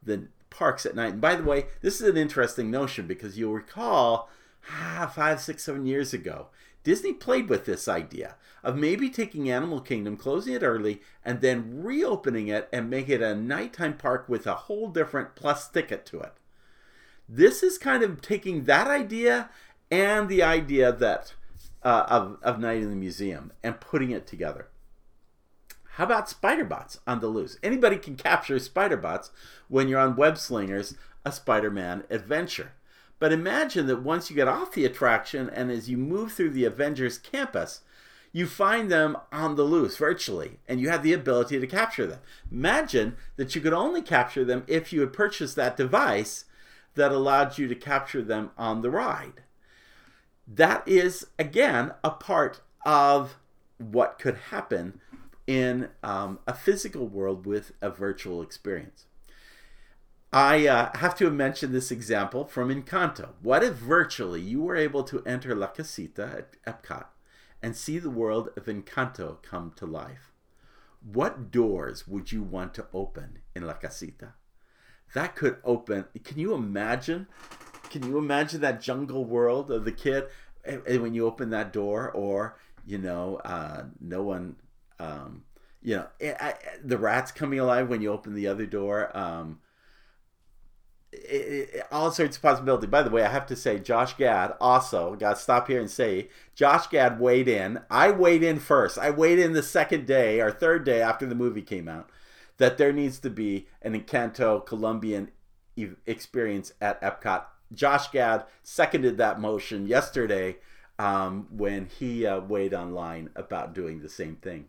the 0.01 0.29
parks 0.49 0.85
at 0.85 0.95
night. 0.95 1.13
And 1.13 1.21
by 1.21 1.35
the 1.35 1.43
way, 1.43 1.65
this 1.81 1.99
is 1.99 2.07
an 2.07 2.15
interesting 2.15 2.71
notion 2.71 3.05
because 3.07 3.37
you'll 3.37 3.53
recall 3.53 4.29
ah, 4.71 5.11
five, 5.13 5.41
six, 5.41 5.63
seven 5.65 5.85
years 5.85 6.13
ago, 6.13 6.47
Disney 6.89 7.13
played 7.13 7.49
with 7.49 7.65
this 7.65 7.87
idea 7.87 8.35
of 8.63 8.75
maybe 8.75 9.11
taking 9.11 9.47
Animal 9.47 9.79
Kingdom, 9.79 10.17
closing 10.17 10.55
it 10.55 10.63
early, 10.63 11.01
and 11.23 11.39
then 11.39 11.83
reopening 11.83 12.47
it 12.47 12.67
and 12.73 12.89
make 12.89 13.09
it 13.09 13.21
a 13.21 13.35
nighttime 13.35 13.95
park 13.95 14.27
with 14.27 14.47
a 14.47 14.55
whole 14.55 14.89
different 14.89 15.35
plus 15.35 15.69
ticket 15.69 16.03
to 16.07 16.19
it. 16.21 16.33
This 17.29 17.61
is 17.61 17.77
kind 17.77 18.01
of 18.01 18.21
taking 18.23 18.63
that 18.63 18.87
idea 18.87 19.51
and 19.91 20.27
the 20.27 20.41
idea 20.41 20.91
that 20.91 21.35
uh, 21.83 22.07
of, 22.09 22.39
of 22.41 22.59
Night 22.59 22.81
in 22.81 22.89
the 22.89 22.95
Museum 22.95 23.53
and 23.63 23.79
putting 23.79 24.09
it 24.09 24.25
together. 24.25 24.69
How 25.91 26.05
about 26.05 26.27
spider 26.27 26.65
bots 26.65 26.99
on 27.05 27.19
the 27.19 27.27
loose? 27.27 27.59
Anybody 27.61 27.97
can 27.97 28.15
capture 28.15 28.57
spider 28.57 28.97
bots 28.97 29.29
when 29.67 29.87
you're 29.89 29.99
on 29.99 30.15
Web 30.15 30.39
Slingers, 30.39 30.95
a 31.23 31.31
Spider 31.31 31.69
Man 31.69 32.05
adventure. 32.09 32.71
But 33.19 33.33
imagine 33.33 33.87
that 33.87 34.01
once 34.01 34.29
you 34.29 34.35
get 34.35 34.47
off 34.47 34.71
the 34.71 34.85
attraction 34.85 35.49
and 35.49 35.69
as 35.69 35.89
you 35.89 35.97
move 35.97 36.31
through 36.31 36.51
the 36.51 36.65
Avengers 36.65 37.17
campus, 37.17 37.81
you 38.31 38.45
find 38.47 38.89
them 38.89 39.17
on 39.31 39.55
the 39.55 39.63
loose 39.63 39.97
virtually 39.97 40.59
and 40.67 40.79
you 40.79 40.89
have 40.89 41.03
the 41.03 41.13
ability 41.13 41.59
to 41.59 41.67
capture 41.67 42.05
them. 42.05 42.19
Imagine 42.51 43.17
that 43.35 43.55
you 43.55 43.61
could 43.61 43.73
only 43.73 44.01
capture 44.01 44.45
them 44.45 44.63
if 44.67 44.93
you 44.93 45.01
had 45.01 45.11
purchased 45.11 45.55
that 45.55 45.75
device 45.75 46.45
that 46.95 47.11
allowed 47.11 47.57
you 47.57 47.67
to 47.67 47.75
capture 47.75 48.21
them 48.21 48.51
on 48.57 48.81
the 48.81 48.89
ride. 48.89 49.43
That 50.47 50.87
is, 50.87 51.27
again, 51.37 51.93
a 52.03 52.11
part 52.11 52.61
of 52.85 53.37
what 53.77 54.19
could 54.19 54.35
happen 54.49 54.99
in 55.47 55.89
um, 56.03 56.39
a 56.47 56.53
physical 56.53 57.07
world 57.07 57.45
with 57.45 57.71
a 57.81 57.89
virtual 57.89 58.41
experience. 58.41 59.05
I 60.31 60.67
uh, 60.67 60.95
have 60.97 61.15
to 61.17 61.31
mention 61.31 61.71
this 61.71 61.89
example 61.89 62.45
from 62.45 62.69
Encanto. 62.69 63.29
What 63.41 63.63
if 63.63 63.73
virtually 63.73 64.41
you 64.41 64.61
were 64.61 64.75
able 64.75 65.03
to 65.05 65.23
enter 65.25 65.55
La 65.55 65.67
Casita 65.67 66.45
at 66.65 66.83
Epcot 66.83 67.05
and 67.63 67.75
see 67.75 67.97
the 67.97 68.11
world 68.11 68.49
of 68.55 68.65
Encanto 68.65 69.41
come 69.41 69.73
to 69.77 69.87
life? 69.87 70.31
What 71.01 71.49
doors 71.49 72.07
would 72.07 72.31
you 72.31 72.43
want 72.43 72.75
to 72.75 72.85
open 72.93 73.39
in 73.55 73.65
La 73.65 73.73
Casita? 73.73 74.33
That 75.15 75.35
could 75.35 75.57
open. 75.63 76.05
Can 76.23 76.37
you 76.37 76.53
imagine? 76.53 77.25
Can 77.89 78.03
you 78.03 78.19
imagine 78.19 78.61
that 78.61 78.81
jungle 78.81 79.25
world 79.25 79.71
of 79.71 79.83
the 79.83 79.91
kid? 79.91 80.25
And 80.63 81.01
when 81.01 81.15
you 81.15 81.25
open 81.25 81.49
that 81.49 81.73
door, 81.73 82.11
or 82.11 82.59
you 82.85 82.99
know, 82.99 83.37
uh, 83.43 83.85
no 83.99 84.21
one 84.21 84.57
um, 84.99 85.43
you 85.81 85.95
know, 85.95 86.07
I, 86.21 86.53
the 86.83 86.97
rats 86.97 87.31
coming 87.31 87.59
alive 87.59 87.89
when 87.89 88.01
you 88.01 88.11
open 88.11 88.35
the 88.35 88.47
other 88.47 88.65
door. 88.65 89.15
Um, 89.17 89.59
all 91.91 92.11
sorts 92.11 92.37
of 92.37 92.41
possibility. 92.43 92.87
By 92.87 93.03
the 93.03 93.09
way, 93.09 93.23
I 93.23 93.31
have 93.31 93.47
to 93.47 93.55
say, 93.55 93.79
Josh 93.79 94.15
Gad 94.15 94.53
also 94.59 95.15
got 95.15 95.35
to 95.35 95.41
stop 95.41 95.67
here 95.67 95.79
and 95.79 95.89
say, 95.89 96.29
Josh 96.55 96.87
Gad 96.87 97.19
weighed 97.19 97.47
in. 97.47 97.79
I 97.89 98.11
weighed 98.11 98.43
in 98.43 98.59
first. 98.59 98.97
I 98.97 99.09
weighed 99.09 99.39
in 99.39 99.53
the 99.53 99.63
second 99.63 100.05
day 100.05 100.39
or 100.39 100.51
third 100.51 100.83
day 100.85 101.01
after 101.01 101.25
the 101.25 101.35
movie 101.35 101.61
came 101.61 101.87
out 101.87 102.09
that 102.59 102.77
there 102.77 102.93
needs 102.93 103.19
to 103.19 103.29
be 103.29 103.67
an 103.81 103.99
Encanto 103.99 104.63
Colombian 104.65 105.31
experience 106.05 106.73
at 106.79 107.01
Epcot. 107.01 107.45
Josh 107.73 108.09
Gad 108.11 108.45
seconded 108.63 109.17
that 109.17 109.39
motion 109.39 109.87
yesterday 109.87 110.57
um, 110.99 111.47
when 111.49 111.85
he 111.85 112.25
uh, 112.25 112.41
weighed 112.41 112.73
online 112.73 113.29
about 113.35 113.73
doing 113.73 114.01
the 114.01 114.09
same 114.09 114.35
thing. 114.35 114.67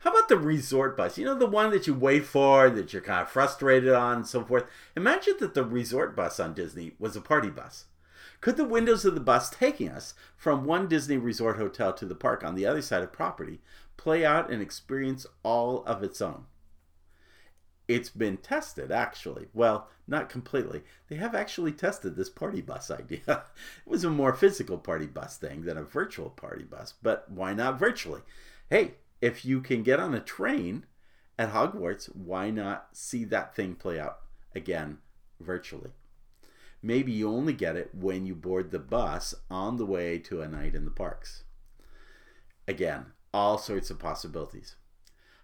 How 0.00 0.10
about 0.10 0.28
the 0.28 0.38
resort 0.38 0.96
bus? 0.96 1.18
You 1.18 1.26
know, 1.26 1.34
the 1.34 1.46
one 1.46 1.70
that 1.70 1.86
you 1.86 1.92
wait 1.92 2.24
for, 2.24 2.70
that 2.70 2.92
you're 2.92 3.02
kind 3.02 3.20
of 3.20 3.28
frustrated 3.28 3.92
on, 3.92 4.16
and 4.16 4.26
so 4.26 4.42
forth. 4.42 4.64
Imagine 4.96 5.34
that 5.40 5.52
the 5.52 5.62
resort 5.62 6.16
bus 6.16 6.40
on 6.40 6.54
Disney 6.54 6.92
was 6.98 7.16
a 7.16 7.20
party 7.20 7.50
bus. 7.50 7.84
Could 8.40 8.56
the 8.56 8.64
windows 8.64 9.04
of 9.04 9.14
the 9.14 9.20
bus 9.20 9.50
taking 9.50 9.90
us 9.90 10.14
from 10.38 10.64
one 10.64 10.88
Disney 10.88 11.18
resort 11.18 11.58
hotel 11.58 11.92
to 11.92 12.06
the 12.06 12.14
park 12.14 12.42
on 12.42 12.54
the 12.54 12.64
other 12.64 12.80
side 12.80 13.02
of 13.02 13.12
property 13.12 13.60
play 13.98 14.24
out 14.24 14.50
an 14.50 14.62
experience 14.62 15.26
all 15.42 15.84
of 15.84 16.02
its 16.02 16.22
own? 16.22 16.46
It's 17.86 18.08
been 18.08 18.38
tested, 18.38 18.90
actually. 18.90 19.48
Well, 19.52 19.88
not 20.06 20.30
completely. 20.30 20.82
They 21.08 21.16
have 21.16 21.34
actually 21.34 21.72
tested 21.72 22.16
this 22.16 22.30
party 22.30 22.62
bus 22.62 22.90
idea. 22.90 23.20
it 23.26 23.42
was 23.84 24.04
a 24.04 24.10
more 24.10 24.32
physical 24.32 24.78
party 24.78 25.06
bus 25.06 25.36
thing 25.36 25.64
than 25.66 25.76
a 25.76 25.84
virtual 25.84 26.30
party 26.30 26.64
bus, 26.64 26.94
but 27.02 27.30
why 27.30 27.52
not 27.52 27.78
virtually? 27.78 28.22
Hey, 28.70 28.94
if 29.20 29.44
you 29.44 29.60
can 29.60 29.82
get 29.82 30.00
on 30.00 30.14
a 30.14 30.20
train 30.20 30.86
at 31.38 31.52
Hogwarts, 31.52 32.06
why 32.14 32.50
not 32.50 32.88
see 32.92 33.24
that 33.24 33.54
thing 33.54 33.74
play 33.74 33.98
out 33.98 34.18
again 34.54 34.98
virtually? 35.40 35.90
Maybe 36.82 37.12
you 37.12 37.28
only 37.28 37.52
get 37.52 37.76
it 37.76 37.94
when 37.94 38.24
you 38.24 38.34
board 38.34 38.70
the 38.70 38.78
bus 38.78 39.34
on 39.50 39.76
the 39.76 39.86
way 39.86 40.18
to 40.20 40.40
a 40.40 40.48
night 40.48 40.74
in 40.74 40.86
the 40.86 40.90
parks. 40.90 41.44
Again, 42.66 43.06
all 43.34 43.58
sorts 43.58 43.90
of 43.90 43.98
possibilities. 43.98 44.76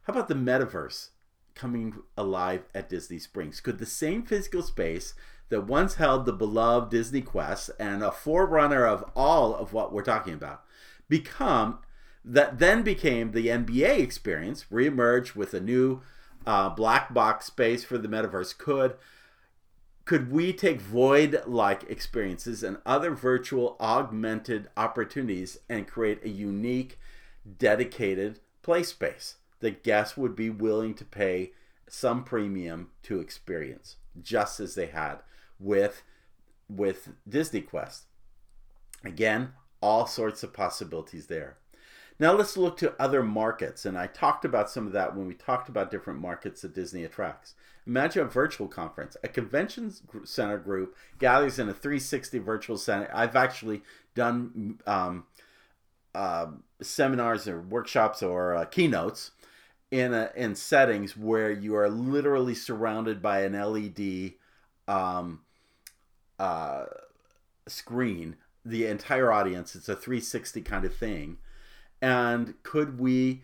How 0.04 0.12
about 0.12 0.28
the 0.28 0.34
metaverse 0.34 1.10
coming 1.54 1.94
alive 2.16 2.62
at 2.74 2.88
Disney 2.88 3.18
Springs? 3.18 3.60
Could 3.60 3.78
the 3.78 3.86
same 3.86 4.22
physical 4.22 4.62
space 4.62 5.14
that 5.48 5.66
once 5.66 5.96
held 5.96 6.24
the 6.24 6.32
beloved 6.32 6.90
Disney 6.90 7.20
Quest 7.20 7.70
and 7.78 8.02
a 8.02 8.10
forerunner 8.10 8.86
of 8.86 9.04
all 9.14 9.54
of 9.54 9.72
what 9.72 9.92
we're 9.92 10.02
talking 10.02 10.34
about 10.34 10.62
become 11.08 11.80
that 12.26 12.58
then 12.58 12.82
became 12.82 13.30
the 13.30 13.46
NBA 13.46 14.00
experience, 14.00 14.66
reemerge 14.70 15.36
with 15.36 15.54
a 15.54 15.60
new 15.60 16.02
uh, 16.44 16.68
black 16.70 17.14
box 17.14 17.46
space 17.46 17.84
for 17.84 17.96
the 17.96 18.08
metaverse? 18.08 18.56
Could 18.58 18.96
could 20.04 20.30
we 20.30 20.52
take 20.52 20.80
void 20.80 21.42
like 21.46 21.82
experiences 21.90 22.62
and 22.62 22.78
other 22.86 23.10
virtual 23.10 23.76
augmented 23.80 24.68
opportunities 24.76 25.58
and 25.68 25.88
create 25.88 26.24
a 26.24 26.28
unique, 26.28 26.96
dedicated 27.58 28.38
play 28.62 28.84
space 28.84 29.36
that 29.58 29.82
guests 29.82 30.16
would 30.16 30.36
be 30.36 30.48
willing 30.48 30.94
to 30.94 31.04
pay 31.04 31.50
some 31.88 32.22
premium 32.22 32.90
to 33.02 33.18
experience, 33.18 33.96
just 34.20 34.60
as 34.60 34.74
they 34.74 34.86
had 34.86 35.16
with 35.58 36.02
with 36.68 37.10
Disney 37.28 37.60
Quest? 37.60 38.04
Again, 39.04 39.52
all 39.80 40.06
sorts 40.06 40.42
of 40.42 40.52
possibilities 40.52 41.26
there. 41.26 41.58
Now 42.18 42.33
let's 42.33 42.57
look 42.57 42.79
to 42.79 42.94
other 43.00 43.22
markets, 43.22 43.85
and 43.85 43.98
I 43.98 44.07
talked 44.07 44.44
about 44.44 44.70
some 44.70 44.87
of 44.87 44.92
that 44.92 45.14
when 45.14 45.26
we 45.26 45.35
talked 45.35 45.68
about 45.68 45.90
different 45.90 46.20
markets 46.20 46.62
that 46.62 46.74
Disney 46.74 47.05
attracts. 47.05 47.55
Imagine 47.87 48.22
a 48.22 48.26
virtual 48.26 48.68
conference. 48.68 49.16
A 49.22 49.29
convention 49.29 49.92
center 50.24 50.59
group 50.59 50.96
gathers 51.18 51.59
in 51.59 51.68
a 51.68 51.74
360 51.74 52.38
virtual 52.38 52.79
center. 52.79 53.11
I've 53.12 53.37
actually 53.37 53.83
done 54.14 54.81
um, 54.87 55.26
uh, 56.14 56.46
seminars 56.81 57.46
or 57.46 57.61
workshops 57.61 58.22
or 58.22 58.55
uh, 58.55 58.64
keynotes 58.64 59.33
in 59.90 60.14
a, 60.14 60.31
in 60.35 60.55
settings 60.55 61.16
where 61.16 61.50
you 61.50 61.76
are 61.76 61.90
literally 61.90 62.55
surrounded 62.55 63.20
by 63.20 63.42
an 63.42 63.52
LED 63.52 64.33
um, 64.88 65.42
uh, 66.38 66.87
screen. 67.68 68.37
The 68.64 68.87
entire 68.87 69.31
audience. 69.31 69.76
It's 69.76 69.88
a 69.88 69.94
360 69.94 70.62
kind 70.62 70.85
of 70.85 70.96
thing 70.96 71.38
and 72.00 72.54
could 72.62 72.98
we 72.98 73.42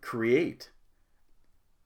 create 0.00 0.70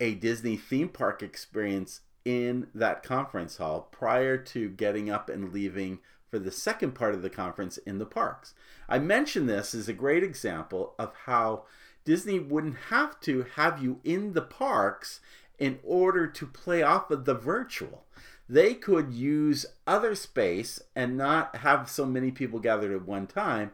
a 0.01 0.15
Disney 0.15 0.57
theme 0.57 0.89
park 0.89 1.23
experience 1.23 2.01
in 2.25 2.69
that 2.75 3.03
conference 3.03 3.57
hall 3.57 3.89
prior 3.93 4.37
to 4.37 4.69
getting 4.69 5.11
up 5.11 5.29
and 5.29 5.53
leaving 5.53 5.99
for 6.29 6.39
the 6.39 6.51
second 6.51 6.93
part 6.93 7.15
of 7.15 7.23
the 7.23 7.31
conference 7.31 7.79
in 7.79 7.99
the 7.99 8.07
parks? 8.07 8.55
I 8.89 8.99
mention 8.99 9.47
this 9.47 9.75
as 9.75 9.89
a 9.89 9.95
great 9.95 10.23
example 10.23 10.95
of 10.99 11.13
how 11.27 11.65
Disney 12.05 12.39
wouldn't 12.39 12.77
have 12.91 13.21
to 13.21 13.47
have 13.55 13.83
you 13.83 14.01
in 14.03 14.33
the 14.33 14.43
parks 14.43 15.21
in 15.59 15.79
order 15.85 16.27
to 16.27 16.47
play 16.47 16.83
off 16.83 17.11
of 17.11 17.25
the 17.25 17.35
virtual. 17.35 18.05
They 18.49 18.75
could 18.75 19.13
use 19.13 19.65
other 19.87 20.15
space 20.15 20.81
and 20.97 21.17
not 21.17 21.57
have 21.57 21.89
so 21.89 22.05
many 22.05 22.33
people 22.33 22.59
gathered 22.59 22.93
at 22.93 23.07
one 23.07 23.27
time 23.27 23.71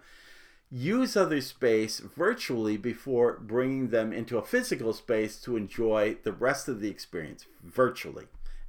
use 0.70 1.16
other 1.16 1.40
space 1.40 1.98
virtually 1.98 2.76
before 2.76 3.38
bringing 3.38 3.88
them 3.88 4.12
into 4.12 4.37
a 4.37 4.44
physical 4.44 4.92
space 4.92 5.40
to 5.40 5.57
enjoy 5.57 6.16
the 6.22 6.33
rest 6.33 6.68
of 6.68 6.81
the 6.81 6.90
experience 6.90 7.46
virtually 7.62 8.26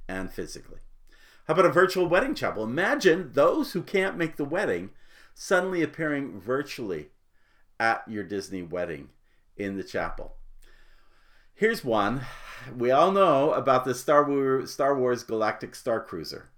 and 0.08 0.32
physically. 0.32 0.78
How 1.46 1.54
about 1.54 1.66
a 1.66 1.72
virtual 1.72 2.06
wedding 2.06 2.34
chapel? 2.34 2.64
Imagine 2.64 3.32
those 3.32 3.72
who 3.72 3.82
can't 3.82 4.16
make 4.16 4.36
the 4.36 4.44
wedding 4.44 4.90
suddenly 5.34 5.82
appearing 5.82 6.40
virtually 6.40 7.10
at 7.78 8.02
your 8.06 8.24
Disney 8.24 8.62
wedding 8.62 9.08
in 9.56 9.76
the 9.76 9.84
chapel. 9.84 10.36
Here's 11.54 11.84
one. 11.84 12.22
We 12.74 12.90
all 12.90 13.12
know 13.12 13.52
about 13.52 13.84
the 13.84 13.94
Star 13.94 14.24
Wars, 14.24 14.72
Star 14.72 14.96
Wars 14.96 15.22
Galactic 15.22 15.74
Star 15.74 16.00
Cruiser. 16.00 16.50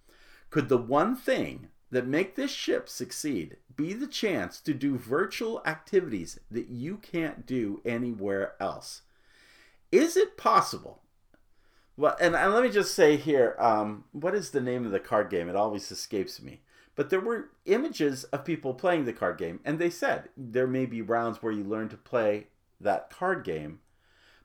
Could 0.50 0.68
the 0.68 0.78
one 0.78 1.16
thing 1.16 1.68
that 1.92 2.06
make 2.06 2.34
this 2.34 2.50
ship 2.50 2.88
succeed 2.88 3.58
be 3.76 3.92
the 3.92 4.06
chance 4.06 4.60
to 4.62 4.72
do 4.72 4.96
virtual 4.96 5.62
activities 5.66 6.40
that 6.50 6.68
you 6.68 6.96
can't 6.96 7.46
do 7.46 7.82
anywhere 7.84 8.54
else. 8.58 9.02
Is 9.92 10.16
it 10.16 10.38
possible? 10.38 11.02
Well, 11.98 12.16
and, 12.18 12.34
and 12.34 12.54
let 12.54 12.62
me 12.62 12.70
just 12.70 12.94
say 12.94 13.18
here, 13.18 13.54
um, 13.58 14.04
what 14.12 14.34
is 14.34 14.50
the 14.50 14.60
name 14.60 14.86
of 14.86 14.90
the 14.90 15.00
card 15.00 15.28
game? 15.28 15.50
It 15.50 15.54
always 15.54 15.92
escapes 15.92 16.40
me. 16.40 16.62
But 16.94 17.10
there 17.10 17.20
were 17.20 17.50
images 17.66 18.24
of 18.24 18.44
people 18.44 18.72
playing 18.72 19.04
the 19.04 19.12
card 19.12 19.36
game, 19.36 19.60
and 19.62 19.78
they 19.78 19.90
said 19.90 20.30
there 20.34 20.66
may 20.66 20.86
be 20.86 21.02
rounds 21.02 21.42
where 21.42 21.52
you 21.52 21.62
learn 21.62 21.90
to 21.90 21.96
play 21.96 22.48
that 22.80 23.10
card 23.10 23.44
game. 23.44 23.80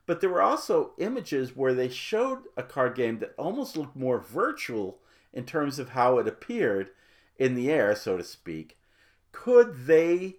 But 0.04 0.20
there 0.20 0.30
were 0.30 0.42
also 0.42 0.92
images 0.98 1.56
where 1.56 1.74
they 1.74 1.88
showed 1.88 2.40
a 2.58 2.62
card 2.62 2.94
game 2.94 3.18
that 3.20 3.34
almost 3.38 3.76
looked 3.76 3.96
more 3.96 4.18
virtual 4.18 4.98
in 5.32 5.44
terms 5.44 5.78
of 5.78 5.90
how 5.90 6.18
it 6.18 6.28
appeared 6.28 6.90
in 7.38 7.54
the 7.54 7.70
air, 7.70 7.94
so 7.94 8.16
to 8.16 8.24
speak, 8.24 8.76
could 9.32 9.86
they 9.86 10.36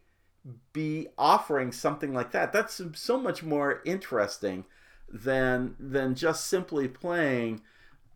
be 0.74 1.08
offering 1.18 1.72
something 1.72 2.14
like 2.14 2.32
that? 2.32 2.52
That's 2.52 2.82
so 2.96 3.20
much 3.20 3.44
more 3.44 3.82
interesting 3.86 4.66
than 5.08 5.76
than 5.80 6.16
just 6.16 6.46
simply 6.46 6.88
playing 6.88 7.62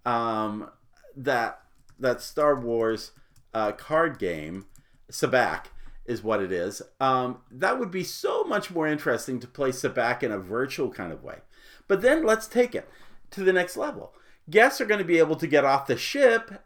um, 0.06 0.70
that 1.16 1.62
that 2.00 2.22
Star 2.22 2.60
Wars 2.60 3.12
uh, 3.54 3.72
card 3.72 4.20
game. 4.20 4.66
Sabacc 5.12 5.66
is 6.06 6.24
what 6.24 6.42
it 6.42 6.52
is. 6.52 6.82
Um, 7.00 7.40
that 7.52 7.80
would 7.80 7.92
be 7.92 8.04
so 8.04 8.44
much 8.44 8.72
more 8.72 8.88
interesting 8.88 9.40
to 9.40 9.48
play 9.48 9.70
Sabacc 9.70 10.24
in 10.24 10.32
a 10.32 10.40
virtual 10.40 10.90
kind 10.90 11.12
of 11.12 11.24
way. 11.24 11.40
But 11.88 12.02
then 12.02 12.26
let's 12.26 12.48
take 12.48 12.74
it 12.74 12.90
to 13.32 13.44
the 13.44 13.54
next 13.54 13.78
level. 13.78 14.14
Guests 14.50 14.82
are 14.82 14.86
going 14.86 15.00
to 15.00 15.06
be 15.06 15.20
able 15.20 15.36
to 15.36 15.48
get 15.48 15.66
off 15.66 15.88
the 15.88 15.98
ship 15.98 16.64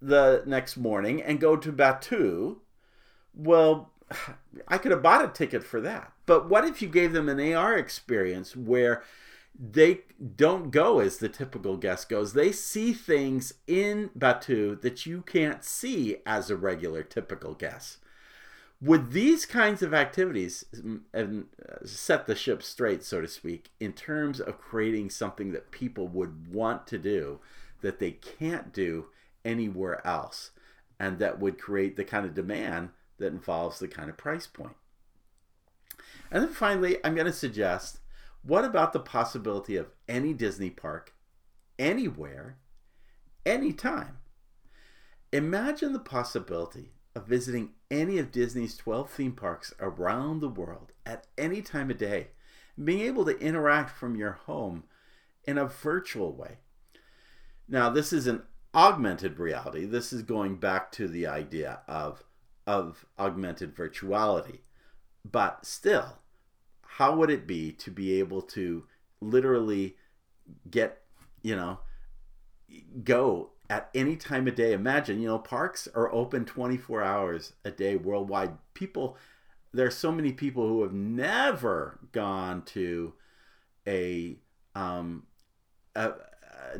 the 0.00 0.42
next 0.46 0.76
morning 0.76 1.22
and 1.22 1.40
go 1.40 1.56
to 1.56 1.72
Batuu, 1.72 2.58
Well, 3.34 3.92
I 4.68 4.78
could 4.78 4.92
have 4.92 5.02
bought 5.02 5.24
a 5.24 5.28
ticket 5.28 5.64
for 5.64 5.80
that. 5.80 6.12
But 6.26 6.48
what 6.48 6.64
if 6.64 6.82
you 6.82 6.88
gave 6.88 7.12
them 7.12 7.28
an 7.28 7.54
AR 7.54 7.76
experience 7.76 8.54
where 8.56 9.02
they 9.58 10.00
don't 10.36 10.70
go 10.70 11.00
as 11.00 11.18
the 11.18 11.28
typical 11.28 11.76
guest 11.76 12.08
goes? 12.08 12.32
They 12.32 12.52
see 12.52 12.92
things 12.92 13.54
in 13.66 14.10
Batuu 14.18 14.80
that 14.82 15.06
you 15.06 15.22
can't 15.22 15.64
see 15.64 16.18
as 16.26 16.50
a 16.50 16.56
regular 16.56 17.02
typical 17.02 17.54
guest. 17.54 17.98
Would 18.80 19.10
these 19.10 19.44
kinds 19.44 19.82
of 19.82 19.92
activities 19.92 20.64
mm, 20.72 21.00
and 21.12 21.46
uh, 21.68 21.84
set 21.84 22.26
the 22.26 22.36
ship 22.36 22.62
straight, 22.62 23.02
so 23.02 23.20
to 23.20 23.26
speak, 23.26 23.70
in 23.80 23.92
terms 23.92 24.38
of 24.38 24.60
creating 24.60 25.10
something 25.10 25.50
that 25.52 25.72
people 25.72 26.06
would 26.06 26.52
want 26.52 26.86
to 26.88 26.98
do 26.98 27.40
that 27.80 27.98
they 27.98 28.12
can't 28.12 28.72
do 28.72 29.06
anywhere 29.44 30.06
else 30.06 30.50
and 31.00 31.18
that 31.18 31.38
would 31.38 31.58
create 31.58 31.96
the 31.96 32.04
kind 32.04 32.26
of 32.26 32.34
demand 32.34 32.90
that 33.18 33.32
involves 33.32 33.78
the 33.78 33.88
kind 33.88 34.10
of 34.10 34.16
price 34.16 34.46
point. 34.46 34.76
And 36.30 36.42
then 36.42 36.50
finally, 36.50 36.98
I'm 37.04 37.14
going 37.14 37.26
to 37.26 37.32
suggest 37.32 38.00
what 38.42 38.64
about 38.64 38.92
the 38.92 39.00
possibility 39.00 39.76
of 39.76 39.90
any 40.08 40.32
Disney 40.32 40.70
park, 40.70 41.14
anywhere, 41.78 42.56
anytime? 43.44 44.18
Imagine 45.32 45.92
the 45.92 45.98
possibility 45.98 46.92
of 47.14 47.26
visiting 47.26 47.70
any 47.90 48.18
of 48.18 48.32
Disney's 48.32 48.76
12 48.76 49.10
theme 49.10 49.32
parks 49.32 49.74
around 49.80 50.40
the 50.40 50.48
world 50.48 50.92
at 51.04 51.26
any 51.36 51.62
time 51.62 51.90
of 51.90 51.98
day, 51.98 52.28
being 52.82 53.00
able 53.00 53.24
to 53.24 53.38
interact 53.38 53.90
from 53.90 54.16
your 54.16 54.32
home 54.32 54.84
in 55.44 55.58
a 55.58 55.66
virtual 55.66 56.32
way. 56.32 56.58
Now, 57.68 57.90
this 57.90 58.12
is 58.12 58.26
an 58.26 58.42
augmented 58.78 59.40
reality, 59.40 59.84
this 59.84 60.12
is 60.12 60.22
going 60.22 60.54
back 60.54 60.92
to 60.92 61.08
the 61.08 61.26
idea 61.26 61.80
of 61.88 62.22
of 62.64 63.04
augmented 63.18 63.74
virtuality. 63.74 64.60
But 65.28 65.66
still, 65.66 66.18
how 66.82 67.16
would 67.16 67.28
it 67.28 67.44
be 67.46 67.72
to 67.72 67.90
be 67.90 68.20
able 68.20 68.40
to 68.42 68.84
literally 69.20 69.96
get, 70.70 71.02
you 71.42 71.56
know, 71.56 71.80
go 73.02 73.50
at 73.68 73.90
any 73.94 74.14
time 74.14 74.46
of 74.46 74.54
day? 74.54 74.74
Imagine, 74.74 75.20
you 75.20 75.26
know, 75.26 75.38
parks 75.38 75.88
are 75.94 76.12
open 76.12 76.44
24 76.44 77.02
hours 77.02 77.54
a 77.64 77.72
day 77.72 77.96
worldwide. 77.96 78.52
People, 78.74 79.16
there 79.72 79.86
are 79.86 79.90
so 79.90 80.12
many 80.12 80.32
people 80.32 80.68
who 80.68 80.82
have 80.82 80.92
never 80.92 81.98
gone 82.12 82.62
to 82.66 83.14
a, 83.88 84.36
um, 84.76 85.24
a, 85.96 86.12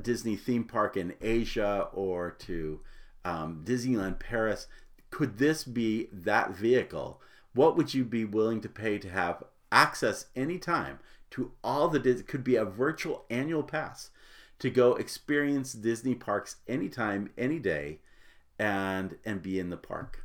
Disney 0.01 0.37
theme 0.37 0.65
park 0.65 0.97
in 0.97 1.15
Asia 1.21 1.89
or 1.93 2.31
to 2.31 2.81
um, 3.25 3.63
Disneyland 3.65 4.19
Paris. 4.19 4.67
Could 5.11 5.39
this 5.39 5.65
be 5.65 6.09
that 6.13 6.55
vehicle? 6.55 7.21
What 7.55 7.77
would 7.77 7.95
you 7.95 8.05
be 8.05 8.25
willing 8.25 8.61
to 8.61 8.69
pay 8.69 8.99
to 8.99 9.09
have 9.09 9.43
access 9.73 10.27
anytime 10.37 10.99
to 11.31 11.53
all 11.63 11.89
the 11.89 11.99
Dis- 11.99 12.23
could 12.23 12.45
be 12.45 12.57
a 12.57 12.65
virtual 12.65 13.25
annual 13.31 13.63
pass 13.63 14.11
to 14.59 14.71
go 14.71 14.95
experience 14.95 15.73
Disney 15.73 16.15
parks 16.15 16.57
anytime, 16.67 17.31
any 17.39 17.59
day, 17.59 18.01
and 18.59 19.17
and 19.25 19.43
be 19.43 19.59
in 19.59 19.71
the 19.71 19.77
park. 19.77 20.25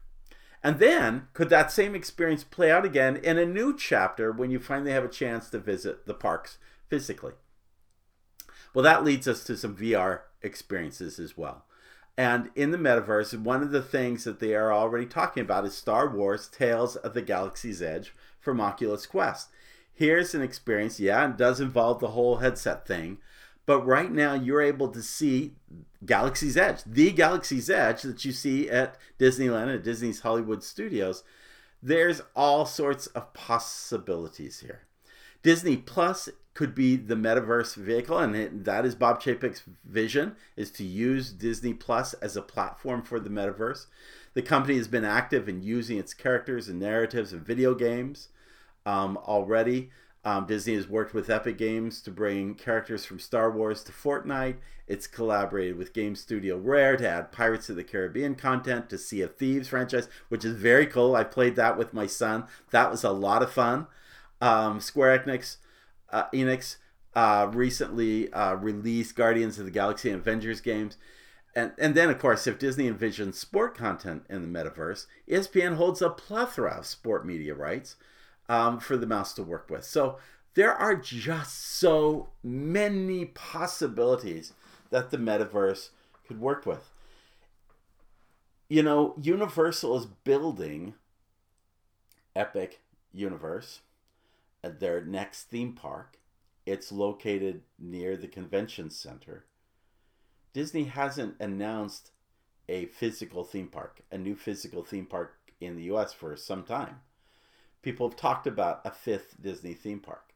And 0.64 0.80
then 0.80 1.28
could 1.34 1.50
that 1.50 1.72
same 1.72 1.94
experience 1.94 2.44
play 2.44 2.72
out 2.72 2.86
again 2.86 3.18
in 3.18 3.38
a 3.38 3.46
new 3.46 3.76
chapter 3.78 4.32
when 4.32 4.50
you 4.50 4.60
finally 4.60 4.92
have 4.92 5.04
a 5.04 5.10
chance 5.10 5.50
to 5.50 5.60
visit 5.60 6.06
the 6.06 6.14
parks 6.14 6.58
physically? 6.88 7.34
Well, 8.74 8.84
that 8.84 9.04
leads 9.04 9.28
us 9.28 9.44
to 9.46 9.58
some 9.58 9.76
VR 9.76 10.22
experiences 10.42 11.20
as 11.20 11.38
well. 11.38 11.66
And 12.18 12.52
in 12.56 12.72
the 12.72 12.78
metaverse, 12.78 13.38
one 13.40 13.64
of 13.64 13.72
the 13.72 13.82
things 13.82 14.24
that 14.24 14.40
they 14.40 14.54
are 14.54 14.72
already 14.72 15.06
talking 15.06 15.42
about 15.42 15.66
is 15.66 15.76
Star 15.76 16.08
Wars 16.08 16.48
Tales 16.48 16.96
of 16.96 17.14
the 17.14 17.22
Galaxy's 17.22 17.82
Edge 17.82 18.14
from 18.40 18.62
Oculus 18.62 19.06
Quest. 19.06 19.50
Here's 19.92 20.36
an 20.36 20.42
experience, 20.42 21.00
yeah, 21.00 21.30
it 21.30 21.38
does 21.38 21.60
involve 21.60 22.00
the 22.00 22.10
whole 22.10 22.38
headset 22.38 22.88
thing, 22.88 23.20
but 23.66 23.86
right 23.86 24.12
now 24.12 24.34
you're 24.34 24.62
able 24.62 24.90
to 24.90 25.02
see 25.02 25.54
Galaxy's 26.06 26.58
Edge, 26.58 26.84
the 26.86 27.12
Galaxy's 27.12 27.70
Edge 27.70 28.02
that 28.02 28.26
you 28.26 28.32
see 28.32 28.70
at 28.70 28.98
Disneyland 29.20 29.74
and 29.74 29.84
Disney's 29.84 30.22
Hollywood 30.22 30.64
Studios. 30.64 31.24
There's 31.82 32.22
all 32.36 32.66
sorts 32.66 33.08
of 33.08 33.34
possibilities 33.34 34.60
here. 34.60 34.82
Disney 35.44 35.78
Plus 35.78 36.30
could 36.54 36.76
be 36.76 36.96
the 36.96 37.16
metaverse 37.16 37.76
vehicle, 37.76 38.18
and 38.18 38.36
it, 38.36 38.66
that 38.66 38.86
is 38.86 38.96
Bob 38.96 39.22
Chapek's 39.22 39.64
vision: 39.86 40.36
is 40.56 40.72
to 40.72 40.84
use 40.84 41.32
Disney 41.32 41.74
Plus 41.74 42.14
as 42.16 42.36
a 42.36 42.42
platform 42.42 43.02
for 43.02 43.20
the 43.20 43.30
metaverse. 43.30 43.88
The 44.34 44.42
company 44.42 44.78
has 44.78 44.88
been 44.88 45.06
active 45.06 45.48
in 45.48 45.62
using 45.62 45.98
its 45.98 46.14
characters 46.14 46.68
and 46.68 46.80
narratives 46.80 47.34
in 47.34 47.42
video 47.42 47.76
games 47.76 48.30
um, 48.86 49.18
already. 49.18 49.90
Um, 50.26 50.46
Disney 50.46 50.76
has 50.76 50.88
worked 50.88 51.14
with 51.14 51.30
Epic 51.30 51.58
Games 51.58 52.02
to 52.02 52.12
bring 52.12 52.56
characters 52.56 53.04
from 53.04 53.20
Star 53.20 53.52
Wars 53.52 53.84
to 53.84 53.92
Fortnite. 53.92 54.56
It's 54.88 55.06
collaborated 55.06 55.78
with 55.78 55.94
Game 55.94 56.16
Studio 56.16 56.58
Rare 56.58 56.96
to 56.96 57.08
add 57.08 57.32
Pirates 57.34 57.70
of 57.70 57.76
the 57.76 57.84
Caribbean 57.84 58.36
content 58.36 58.90
to 58.90 58.98
Sea 58.98 59.22
of 59.22 59.36
Thieves 59.36 59.68
franchise, 59.68 60.08
which 60.30 60.46
is 60.46 60.56
very 60.56 60.88
cool. 60.88 61.16
I 61.16 61.26
played 61.26 61.58
that 61.58 61.78
with 61.78 61.94
my 61.94 62.08
son. 62.08 62.46
That 62.72 62.90
was 62.90 63.04
a 63.04 63.12
lot 63.12 63.44
of 63.44 63.52
fun. 63.52 63.88
Um, 64.40 64.80
Square 64.80 65.20
Enix, 65.20 65.58
uh, 66.14 66.30
Enix 66.34 66.78
uh, 67.16 67.50
recently 67.52 68.32
uh, 68.32 68.56
released 68.56 69.16
Guardians 69.16 69.60
of 69.60 69.66
the 69.66 69.72
Galaxy 69.72 70.10
and 70.10 70.20
Avengers 70.20 70.62
games. 70.62 70.98
And, 71.56 71.74
and 71.78 71.94
then, 71.94 72.10
of 72.10 72.20
course, 72.20 72.48
if 72.48 72.58
Disney 72.58 72.90
envisions 72.90 73.36
sport 73.36 73.78
content 73.78 74.24
in 74.30 74.42
the 74.42 74.60
metaverse, 74.60 75.06
ESPN 75.30 75.76
holds 75.76 76.02
a 76.02 76.10
plethora 76.10 76.78
of 76.80 76.86
sport 76.86 77.26
media 77.26 77.54
rights 77.54 77.96
um, 78.50 78.80
for 78.80 78.98
the 78.98 79.06
mouse 79.06 79.34
to 79.34 79.44
work 79.44 79.70
with. 79.70 79.84
So 79.84 80.18
there 80.56 80.74
are 80.74 80.96
just 80.96 81.78
so 81.78 82.30
many 82.44 83.26
possibilities 83.26 84.54
that 84.90 85.12
the 85.12 85.18
metaverse 85.18 85.90
could 86.28 86.40
work 86.40 86.66
with. 86.66 86.90
You 88.70 88.82
know, 88.82 89.16
Universal 89.22 89.98
is 89.98 90.06
building 90.06 90.96
Epic 92.36 92.82
Universe, 93.12 93.82
their 94.64 95.04
next 95.04 95.44
theme 95.44 95.74
park. 95.74 96.18
It's 96.66 96.92
located 96.92 97.62
near 97.78 98.16
the 98.16 98.28
convention 98.28 98.90
center. 98.90 99.46
Disney 100.54 100.86
hasn't 100.86 101.36
announced 101.40 102.12
a 102.70 102.86
physical 102.86 103.44
theme 103.44 103.68
park, 103.68 104.02
a 104.12 104.18
new 104.18 104.36
physical 104.36 104.84
theme 104.84 105.06
park 105.06 105.36
in 105.60 105.76
the 105.76 105.84
US 105.84 106.14
for 106.14 106.36
some 106.38 106.64
time 106.64 107.02
people 107.84 108.10
have 108.10 108.18
talked 108.18 108.48
about 108.48 108.82
a 108.84 108.90
fifth 108.90 109.36
Disney 109.40 109.74
theme 109.74 110.00
park. 110.00 110.34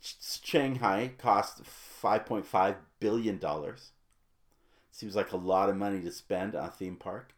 Shanghai 0.00 1.12
cost 1.16 1.62
$5.5 1.64 2.76
billion. 3.00 3.40
Seems 4.90 5.16
like 5.16 5.32
a 5.32 5.36
lot 5.36 5.70
of 5.70 5.76
money 5.76 6.02
to 6.02 6.12
spend 6.12 6.54
on 6.54 6.66
a 6.66 6.70
theme 6.70 6.96
park. 6.96 7.32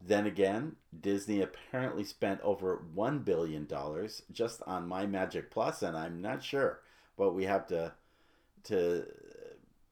Then 0.00 0.26
again, 0.26 0.76
Disney 0.98 1.40
apparently 1.42 2.04
spent 2.04 2.40
over 2.42 2.82
$1 2.96 3.24
billion 3.24 3.68
just 4.32 4.62
on 4.66 4.88
My 4.88 5.06
Magic 5.06 5.50
Plus, 5.50 5.82
and 5.82 5.96
I'm 5.96 6.22
not 6.22 6.42
sure 6.42 6.80
what 7.16 7.34
we 7.34 7.44
have 7.44 7.66
to, 7.68 7.92
to 8.64 9.04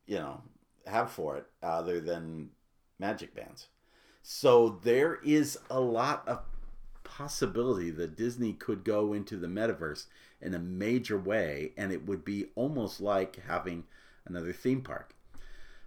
you 0.06 0.18
know, 0.18 0.42
have 0.86 1.10
for 1.10 1.36
it 1.36 1.46
other 1.62 2.00
than 2.00 2.50
magic 2.98 3.34
bands. 3.34 3.66
So 4.22 4.80
there 4.82 5.18
is 5.24 5.58
a 5.70 5.80
lot 5.80 6.26
of 6.26 6.42
possibility 7.04 7.90
that 7.90 8.16
Disney 8.16 8.52
could 8.52 8.84
go 8.84 9.12
into 9.12 9.36
the 9.36 9.46
metaverse 9.46 10.06
in 10.40 10.54
a 10.54 10.58
major 10.58 11.18
way 11.18 11.72
and 11.76 11.92
it 11.92 12.06
would 12.06 12.24
be 12.24 12.46
almost 12.54 13.00
like 13.00 13.38
having 13.46 13.84
another 14.26 14.52
theme 14.52 14.82
park. 14.82 15.14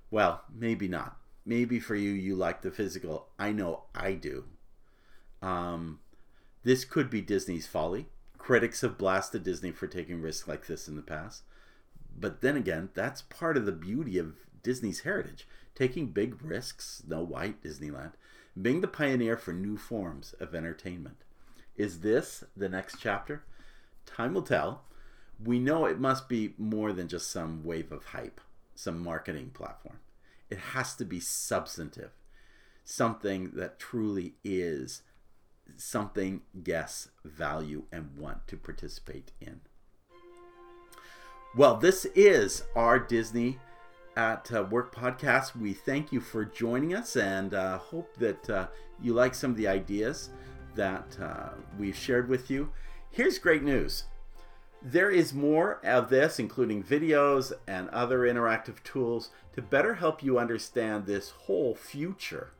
Well, 0.09 0.41
maybe 0.53 0.87
not. 0.87 1.18
Maybe 1.49 1.79
for 1.79 1.95
you, 1.95 2.11
you 2.11 2.35
like 2.35 2.61
the 2.61 2.69
physical. 2.69 3.29
I 3.39 3.51
know 3.51 3.85
I 3.95 4.13
do. 4.13 4.43
Um, 5.41 5.97
this 6.63 6.85
could 6.85 7.09
be 7.09 7.21
Disney's 7.21 7.65
folly. 7.65 8.05
Critics 8.37 8.81
have 8.81 8.99
blasted 8.99 9.41
Disney 9.41 9.71
for 9.71 9.87
taking 9.87 10.21
risks 10.21 10.47
like 10.47 10.67
this 10.67 10.87
in 10.87 10.95
the 10.95 11.01
past. 11.01 11.41
But 12.15 12.41
then 12.41 12.55
again, 12.55 12.89
that's 12.93 13.23
part 13.23 13.57
of 13.57 13.65
the 13.65 13.71
beauty 13.71 14.19
of 14.19 14.35
Disney's 14.61 14.99
heritage. 14.99 15.47
Taking 15.73 16.11
big 16.11 16.39
risks, 16.39 17.01
Snow 17.03 17.23
White, 17.23 17.63
Disneyland, 17.63 18.11
being 18.61 18.81
the 18.81 18.87
pioneer 18.87 19.35
for 19.35 19.51
new 19.51 19.75
forms 19.75 20.35
of 20.39 20.53
entertainment. 20.53 21.23
Is 21.75 22.01
this 22.01 22.43
the 22.55 22.69
next 22.69 22.97
chapter? 22.99 23.41
Time 24.05 24.35
will 24.35 24.43
tell. 24.43 24.83
We 25.43 25.57
know 25.57 25.85
it 25.85 25.99
must 25.99 26.29
be 26.29 26.53
more 26.59 26.93
than 26.93 27.07
just 27.07 27.31
some 27.31 27.63
wave 27.63 27.91
of 27.91 28.05
hype, 28.05 28.39
some 28.75 29.03
marketing 29.03 29.49
platform. 29.55 29.97
It 30.49 30.57
has 30.57 30.95
to 30.95 31.05
be 31.05 31.19
substantive, 31.19 32.11
something 32.83 33.51
that 33.53 33.79
truly 33.79 34.35
is 34.43 35.03
something 35.77 36.41
guests 36.63 37.09
value 37.23 37.83
and 37.91 38.17
want 38.17 38.47
to 38.47 38.57
participate 38.57 39.31
in. 39.39 39.61
Well, 41.55 41.77
this 41.77 42.05
is 42.15 42.63
our 42.75 42.99
Disney 42.99 43.57
at 44.15 44.51
uh, 44.51 44.63
Work 44.69 44.93
Podcast. 44.93 45.55
We 45.55 45.73
thank 45.73 46.11
you 46.11 46.19
for 46.19 46.45
joining 46.45 46.93
us 46.93 47.15
and 47.15 47.53
uh, 47.53 47.77
hope 47.77 48.15
that 48.17 48.49
uh, 48.49 48.67
you 49.01 49.13
like 49.13 49.33
some 49.33 49.51
of 49.51 49.57
the 49.57 49.67
ideas 49.67 50.29
that 50.75 51.17
uh, 51.19 51.49
we've 51.77 51.95
shared 51.95 52.29
with 52.29 52.51
you. 52.51 52.69
Here's 53.11 53.39
great 53.39 53.63
news 53.63 54.03
there 54.81 55.09
is 55.09 55.33
more 55.33 55.79
of 55.85 56.09
this, 56.09 56.39
including 56.39 56.83
videos 56.83 57.51
and 57.67 57.89
other 57.89 58.19
interactive 58.19 58.81
tools, 58.83 59.29
to 59.53 59.61
better 59.61 59.95
help 59.95 60.23
you 60.23 60.39
understand 60.39 61.05
this 61.05 61.31
whole 61.31 61.75
future 61.75 62.51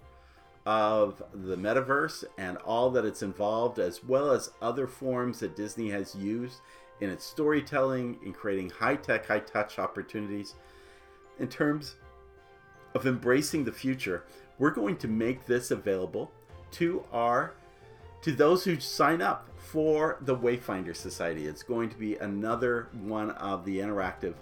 of 0.66 1.24
the 1.34 1.56
metaverse 1.56 2.24
and 2.38 2.58
all 2.58 2.90
that 2.92 3.06
it's 3.06 3.24
involved, 3.24 3.80
as 3.80 4.04
well 4.04 4.32
as 4.32 4.52
other 4.62 4.86
forms 4.86 5.40
that 5.40 5.56
Disney 5.56 5.90
has 5.90 6.14
used 6.14 6.58
in 7.00 7.10
its 7.10 7.26
storytelling, 7.26 8.18
in 8.26 8.34
creating 8.34 8.70
high 8.70 8.96
tech, 8.96 9.26
high 9.26 9.40
touch 9.40 9.80
opportunities. 9.80 10.56
In 11.40 11.48
terms 11.48 11.96
of 12.94 13.08
embracing 13.08 13.64
the 13.64 13.72
future, 13.72 14.26
we're 14.58 14.72
going 14.72 14.98
to 14.98 15.08
make 15.08 15.46
this 15.46 15.72
available 15.72 16.32
to 16.72 17.04
our 17.12 17.54
to 18.22 18.34
those 18.34 18.66
who 18.66 18.80
sign 18.80 19.22
up 19.22 19.49
for 19.60 20.18
the 20.22 20.36
Wayfinder 20.36 20.96
Society. 20.96 21.46
It's 21.46 21.64
going 21.64 21.90
to 21.90 21.98
be 21.98 22.16
another 22.16 22.88
one 22.94 23.32
of 23.32 23.66
the 23.66 23.80
interactive 23.80 24.34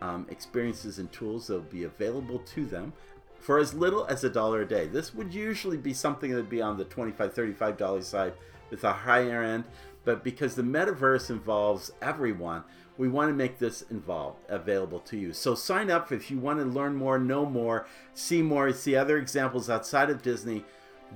um, 0.00 0.26
experiences 0.30 0.98
and 0.98 1.10
tools 1.10 1.46
that 1.46 1.54
will 1.54 1.60
be 1.62 1.84
available 1.84 2.38
to 2.38 2.66
them 2.66 2.92
for 3.38 3.58
as 3.58 3.74
little 3.74 4.06
as 4.06 4.24
a 4.24 4.30
dollar 4.30 4.62
a 4.62 4.68
day. 4.68 4.86
This 4.86 5.14
would 5.14 5.32
usually 5.32 5.76
be 5.76 5.94
something 5.94 6.30
that 6.30 6.36
would 6.36 6.50
be 6.50 6.62
on 6.62 6.76
the 6.76 6.84
$25, 6.84 7.16
$35 7.16 8.02
side 8.02 8.34
with 8.70 8.84
a 8.84 8.92
higher 8.92 9.42
end, 9.42 9.64
but 10.04 10.22
because 10.22 10.54
the 10.54 10.62
metaverse 10.62 11.30
involves 11.30 11.92
everyone, 12.02 12.64
we 12.98 13.08
want 13.08 13.28
to 13.28 13.34
make 13.34 13.58
this 13.58 13.82
involved 13.90 14.38
available 14.48 15.00
to 15.00 15.16
you. 15.16 15.32
So 15.32 15.54
sign 15.54 15.90
up 15.90 16.12
if 16.12 16.30
you 16.30 16.38
want 16.38 16.60
to 16.60 16.64
learn 16.64 16.96
more, 16.96 17.18
know 17.18 17.44
more, 17.44 17.86
see 18.14 18.42
more, 18.42 18.72
see 18.72 18.96
other 18.96 19.18
examples 19.18 19.68
outside 19.68 20.10
of 20.10 20.22
Disney. 20.22 20.64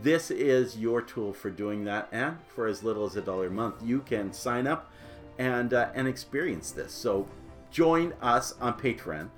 This 0.02 0.30
is 0.30 0.78
your 0.78 1.02
tool 1.02 1.32
for 1.32 1.50
doing 1.50 1.84
that, 1.84 2.08
and 2.10 2.38
for 2.48 2.66
as 2.66 2.82
little 2.82 3.04
as 3.04 3.16
a 3.16 3.20
dollar 3.20 3.48
a 3.48 3.50
month, 3.50 3.82
you 3.84 4.00
can 4.00 4.32
sign 4.32 4.66
up 4.66 4.90
and 5.38 5.74
uh, 5.74 5.88
and 5.94 6.08
experience 6.08 6.70
this. 6.70 6.92
So 6.92 7.28
join 7.70 8.14
us 8.20 8.54
on 8.60 8.78
Patreon 8.78 9.28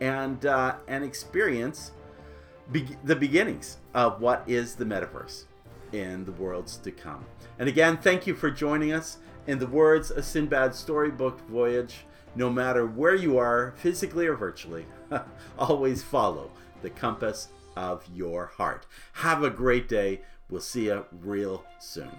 and 0.00 0.44
uh, 0.44 0.74
and 0.88 1.04
experience 1.04 1.92
be- 2.72 2.96
the 3.04 3.16
beginnings 3.16 3.78
of 3.94 4.20
what 4.20 4.44
is 4.46 4.74
the 4.74 4.84
metaverse 4.84 5.44
in 5.92 6.24
the 6.24 6.32
worlds 6.32 6.76
to 6.78 6.90
come. 6.90 7.24
And 7.58 7.68
again, 7.68 7.98
thank 7.98 8.26
you 8.26 8.34
for 8.34 8.50
joining 8.50 8.92
us. 8.92 9.18
In 9.46 9.58
the 9.58 9.66
words 9.66 10.10
of 10.10 10.24
Sinbad's 10.24 10.78
storybook 10.78 11.40
voyage, 11.48 12.04
no 12.36 12.50
matter 12.50 12.86
where 12.86 13.14
you 13.14 13.38
are, 13.38 13.74
physically 13.76 14.26
or 14.26 14.36
virtually, 14.36 14.86
always 15.58 16.02
follow 16.02 16.50
the 16.82 16.90
compass 16.90 17.48
of 17.80 18.04
your 18.14 18.46
heart. 18.58 18.86
Have 19.14 19.42
a 19.42 19.48
great 19.48 19.88
day. 19.88 20.20
We'll 20.50 20.60
see 20.60 20.86
you 20.86 21.06
real 21.10 21.64
soon. 21.78 22.10